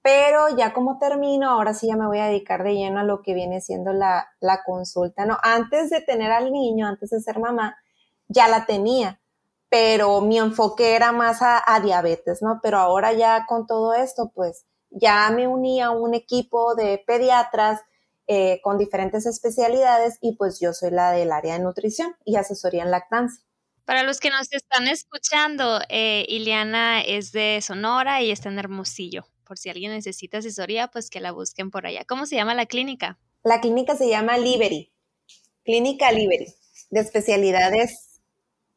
pero 0.00 0.56
ya 0.56 0.72
como 0.72 0.98
termino, 0.98 1.50
ahora 1.50 1.74
sí 1.74 1.88
ya 1.88 1.96
me 1.96 2.06
voy 2.06 2.20
a 2.20 2.26
dedicar 2.26 2.62
de 2.62 2.74
lleno 2.74 3.00
a 3.00 3.04
lo 3.04 3.20
que 3.20 3.34
viene 3.34 3.60
siendo 3.60 3.92
la, 3.92 4.30
la 4.40 4.62
consulta, 4.64 5.26
¿no? 5.26 5.36
Antes 5.42 5.90
de 5.90 6.00
tener 6.00 6.32
al 6.32 6.50
niño, 6.50 6.86
antes 6.86 7.10
de 7.10 7.20
ser 7.20 7.38
mamá, 7.38 7.76
ya 8.28 8.48
la 8.48 8.64
tenía, 8.64 9.20
pero 9.68 10.20
mi 10.20 10.38
enfoque 10.38 10.94
era 10.94 11.12
más 11.12 11.42
a, 11.42 11.62
a 11.66 11.80
diabetes, 11.80 12.42
¿no? 12.42 12.60
Pero 12.62 12.78
ahora 12.78 13.12
ya 13.12 13.44
con 13.46 13.66
todo 13.66 13.94
esto, 13.94 14.32
pues 14.34 14.64
ya 14.90 15.30
me 15.30 15.46
uní 15.46 15.80
a 15.80 15.90
un 15.90 16.14
equipo 16.14 16.74
de 16.74 17.02
pediatras 17.06 17.80
eh, 18.26 18.60
con 18.62 18.78
diferentes 18.78 19.26
especialidades 19.26 20.18
y 20.20 20.36
pues 20.36 20.60
yo 20.60 20.74
soy 20.74 20.90
la 20.90 21.12
del 21.12 21.32
área 21.32 21.54
de 21.54 21.60
nutrición 21.60 22.14
y 22.24 22.36
asesoría 22.36 22.82
en 22.82 22.90
lactancia. 22.90 23.42
Para 23.84 24.02
los 24.02 24.20
que 24.20 24.28
nos 24.28 24.52
están 24.52 24.86
escuchando, 24.86 25.80
eh, 25.88 26.26
Iliana 26.28 27.00
es 27.00 27.32
de 27.32 27.60
Sonora 27.62 28.20
y 28.20 28.30
está 28.30 28.50
en 28.50 28.58
Hermosillo. 28.58 29.26
Por 29.44 29.56
si 29.56 29.70
alguien 29.70 29.92
necesita 29.92 30.38
asesoría, 30.38 30.88
pues 30.88 31.08
que 31.08 31.20
la 31.20 31.32
busquen 31.32 31.70
por 31.70 31.86
allá. 31.86 32.04
¿Cómo 32.04 32.26
se 32.26 32.36
llama 32.36 32.54
la 32.54 32.66
clínica? 32.66 33.18
La 33.42 33.62
clínica 33.62 33.96
se 33.96 34.10
llama 34.10 34.36
Liberty, 34.36 34.92
Clínica 35.64 36.12
Liberty, 36.12 36.52
de 36.90 37.00
especialidades 37.00 38.07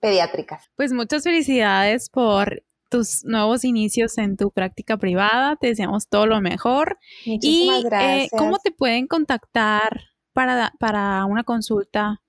pediátricas. 0.01 0.69
Pues 0.75 0.91
muchas 0.91 1.23
felicidades 1.23 2.09
por 2.09 2.63
tus 2.89 3.23
nuevos 3.23 3.63
inicios 3.63 4.17
en 4.17 4.35
tu 4.35 4.51
práctica 4.51 4.97
privada. 4.97 5.55
Te 5.55 5.67
deseamos 5.67 6.09
todo 6.09 6.27
lo 6.27 6.41
mejor. 6.41 6.97
Muchísimas 7.25 7.77
y, 7.77 7.85
eh, 7.85 7.89
gracias. 7.89 8.31
¿Cómo 8.37 8.59
te 8.59 8.71
pueden 8.71 9.07
contactar 9.07 10.01
para, 10.33 10.73
para 10.79 11.23
una 11.25 11.43
consulta 11.43 12.21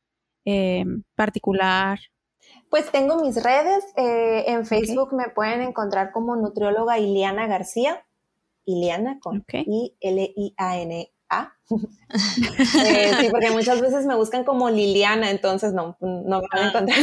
eh, 0.44 0.84
particular? 1.16 1.98
Pues 2.70 2.90
tengo 2.92 3.20
mis 3.20 3.42
redes. 3.42 3.84
Eh, 3.96 4.44
en 4.46 4.64
Facebook 4.64 5.12
me 5.12 5.28
pueden 5.30 5.62
encontrar 5.62 6.12
como 6.12 6.36
nutrióloga 6.36 6.98
Iliana 6.98 7.48
García. 7.48 8.06
Iliana 8.64 9.18
con 9.20 9.44
I-L-I-A-N 9.50 11.11
eh, 12.86 13.12
sí, 13.20 13.28
porque 13.30 13.50
muchas 13.50 13.80
veces 13.80 14.06
me 14.06 14.14
buscan 14.14 14.44
como 14.44 14.70
Liliana, 14.70 15.30
entonces 15.30 15.72
no, 15.72 15.96
no 16.00 16.40
me 16.40 16.46
van 16.52 16.60
a 16.60 16.64
ah. 16.64 16.68
encontrar. 16.68 16.98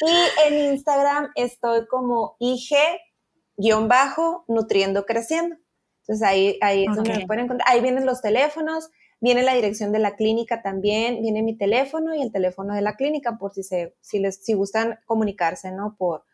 y 0.00 0.10
en 0.46 0.72
Instagram 0.72 1.30
estoy 1.34 1.86
como 1.86 2.36
IG-nutriendo 2.40 5.04
creciendo. 5.04 5.56
Entonces 6.02 6.26
ahí, 6.26 6.58
ahí 6.60 6.84
es 6.84 6.94
donde 6.94 7.18
me 7.18 7.26
pueden 7.26 7.44
encontrar. 7.44 7.68
Ahí 7.68 7.80
vienen 7.80 8.06
los 8.06 8.22
teléfonos, 8.22 8.90
viene 9.20 9.42
la 9.42 9.54
dirección 9.54 9.90
de 9.92 9.98
la 9.98 10.14
clínica 10.14 10.62
también, 10.62 11.20
viene 11.20 11.42
mi 11.42 11.56
teléfono 11.56 12.14
y 12.14 12.22
el 12.22 12.30
teléfono 12.32 12.74
de 12.74 12.82
la 12.82 12.94
clínica 12.96 13.38
por 13.38 13.52
si 13.52 13.64
se, 13.64 13.96
si 14.00 14.20
les, 14.20 14.44
si 14.44 14.54
gustan 14.54 15.00
comunicarse, 15.04 15.72
¿no? 15.72 15.96
Por, 15.98 16.24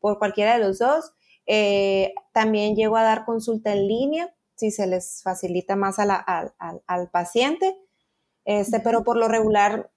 por 0.00 0.18
cualquiera 0.18 0.54
de 0.54 0.60
los 0.60 0.78
dos. 0.78 1.12
Eh, 1.46 2.14
también 2.32 2.74
llego 2.74 2.96
a 2.96 3.02
dar 3.02 3.24
consulta 3.24 3.72
en 3.72 3.86
línea 3.86 4.34
si 4.62 4.70
se 4.70 4.86
les 4.86 5.22
facilita 5.24 5.74
más 5.74 5.98
al, 5.98 7.10
paciente, 7.10 7.74
este, 8.44 8.78
pero 8.78 9.02
por 9.02 9.16
lo 9.16 9.26
regular, 9.26 9.90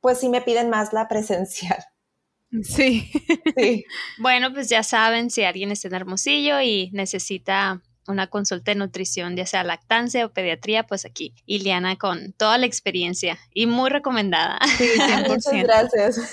pues 0.00 0.18
sí 0.18 0.28
me 0.28 0.42
piden 0.42 0.70
más 0.70 0.92
la 0.92 1.08
presencial. 1.08 1.84
Sí. 2.62 3.10
sí. 3.56 3.86
Bueno, 4.18 4.52
pues 4.52 4.68
ya 4.68 4.82
saben, 4.82 5.30
si 5.30 5.42
alguien 5.42 5.70
está 5.70 5.88
en 5.88 5.94
Hermosillo 5.94 6.60
y 6.60 6.90
necesita 6.92 7.80
una 8.08 8.26
consulta 8.26 8.72
de 8.72 8.76
nutrición, 8.76 9.36
ya 9.36 9.46
sea 9.46 9.64
lactancia 9.64 10.26
o 10.26 10.32
pediatría, 10.32 10.84
pues 10.84 11.04
aquí 11.04 11.34
Iliana 11.46 11.96
con 11.96 12.32
toda 12.32 12.58
la 12.58 12.66
experiencia 12.66 13.38
y 13.54 13.66
muy 13.66 13.90
recomendada. 13.90 14.58
Sí, 14.76 14.88
muchas 15.28 15.52
gracias. 15.52 16.32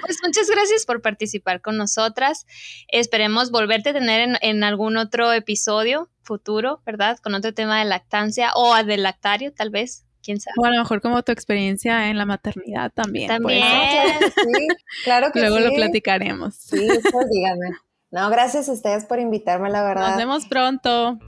pues 0.00 0.18
muchas 0.22 0.48
gracias 0.48 0.86
por 0.86 1.02
participar 1.02 1.60
con 1.60 1.76
nosotras. 1.76 2.46
Esperemos 2.88 3.50
volverte 3.50 3.90
a 3.90 3.92
tener 3.92 4.20
en, 4.20 4.36
en, 4.40 4.64
algún 4.64 4.96
otro 4.96 5.32
episodio 5.32 6.08
futuro, 6.22 6.82
¿verdad? 6.86 7.18
Con 7.18 7.34
otro 7.34 7.52
tema 7.52 7.78
de 7.78 7.84
lactancia 7.84 8.52
o 8.54 8.74
de 8.82 8.96
lactario, 8.96 9.52
tal 9.52 9.70
vez. 9.70 10.06
¿Quién 10.22 10.40
sabe? 10.40 10.54
O 10.58 10.64
a 10.64 10.70
lo 10.70 10.78
mejor 10.78 11.00
como 11.00 11.20
tu 11.24 11.32
experiencia 11.32 12.08
en 12.08 12.16
la 12.16 12.24
maternidad 12.24 12.92
también. 12.92 13.26
También. 13.26 13.64
sí, 14.20 14.68
claro 15.02 15.32
que 15.32 15.40
Luego 15.40 15.58
lo 15.58 15.74
platicaremos. 15.74 16.54
Sí, 16.54 16.86
pues 17.10 17.28
díganme. 17.28 17.70
No, 18.12 18.28
gracias 18.28 18.68
a 18.68 18.72
ustedes 18.72 19.06
por 19.06 19.18
invitarme, 19.18 19.70
la 19.70 19.82
verdad. 19.82 20.08
Nos 20.08 20.16
vemos 20.18 20.44
pronto. 20.44 21.18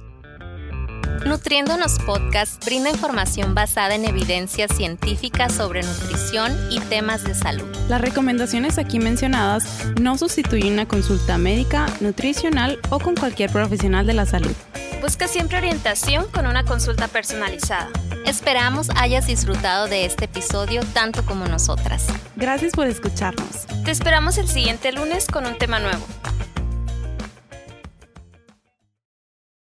Nutriéndonos 1.24 1.98
Podcast 2.00 2.62
brinda 2.62 2.90
información 2.90 3.54
basada 3.54 3.94
en 3.94 4.04
evidencia 4.04 4.68
científica 4.68 5.48
sobre 5.48 5.82
nutrición 5.82 6.52
y 6.70 6.80
temas 6.80 7.24
de 7.24 7.34
salud. 7.34 7.64
Las 7.88 8.02
recomendaciones 8.02 8.76
aquí 8.76 8.98
mencionadas 8.98 9.64
no 9.98 10.18
sustituyen 10.18 10.74
una 10.74 10.86
consulta 10.86 11.38
médica, 11.38 11.86
nutricional 12.00 12.78
o 12.90 12.98
con 12.98 13.14
cualquier 13.14 13.50
profesional 13.50 14.06
de 14.06 14.12
la 14.12 14.26
salud. 14.26 14.52
Busca 15.00 15.26
siempre 15.26 15.56
orientación 15.56 16.26
con 16.32 16.46
una 16.46 16.64
consulta 16.64 17.08
personalizada. 17.08 17.88
Esperamos 18.26 18.90
hayas 18.96 19.26
disfrutado 19.26 19.86
de 19.86 20.04
este 20.04 20.26
episodio 20.26 20.82
tanto 20.92 21.24
como 21.24 21.46
nosotras. 21.46 22.06
Gracias 22.36 22.72
por 22.72 22.86
escucharnos. 22.86 23.66
Te 23.86 23.90
esperamos 23.90 24.36
el 24.36 24.48
siguiente 24.48 24.92
lunes 24.92 25.26
con 25.26 25.46
un 25.46 25.56
tema 25.56 25.78
nuevo. 25.78 26.04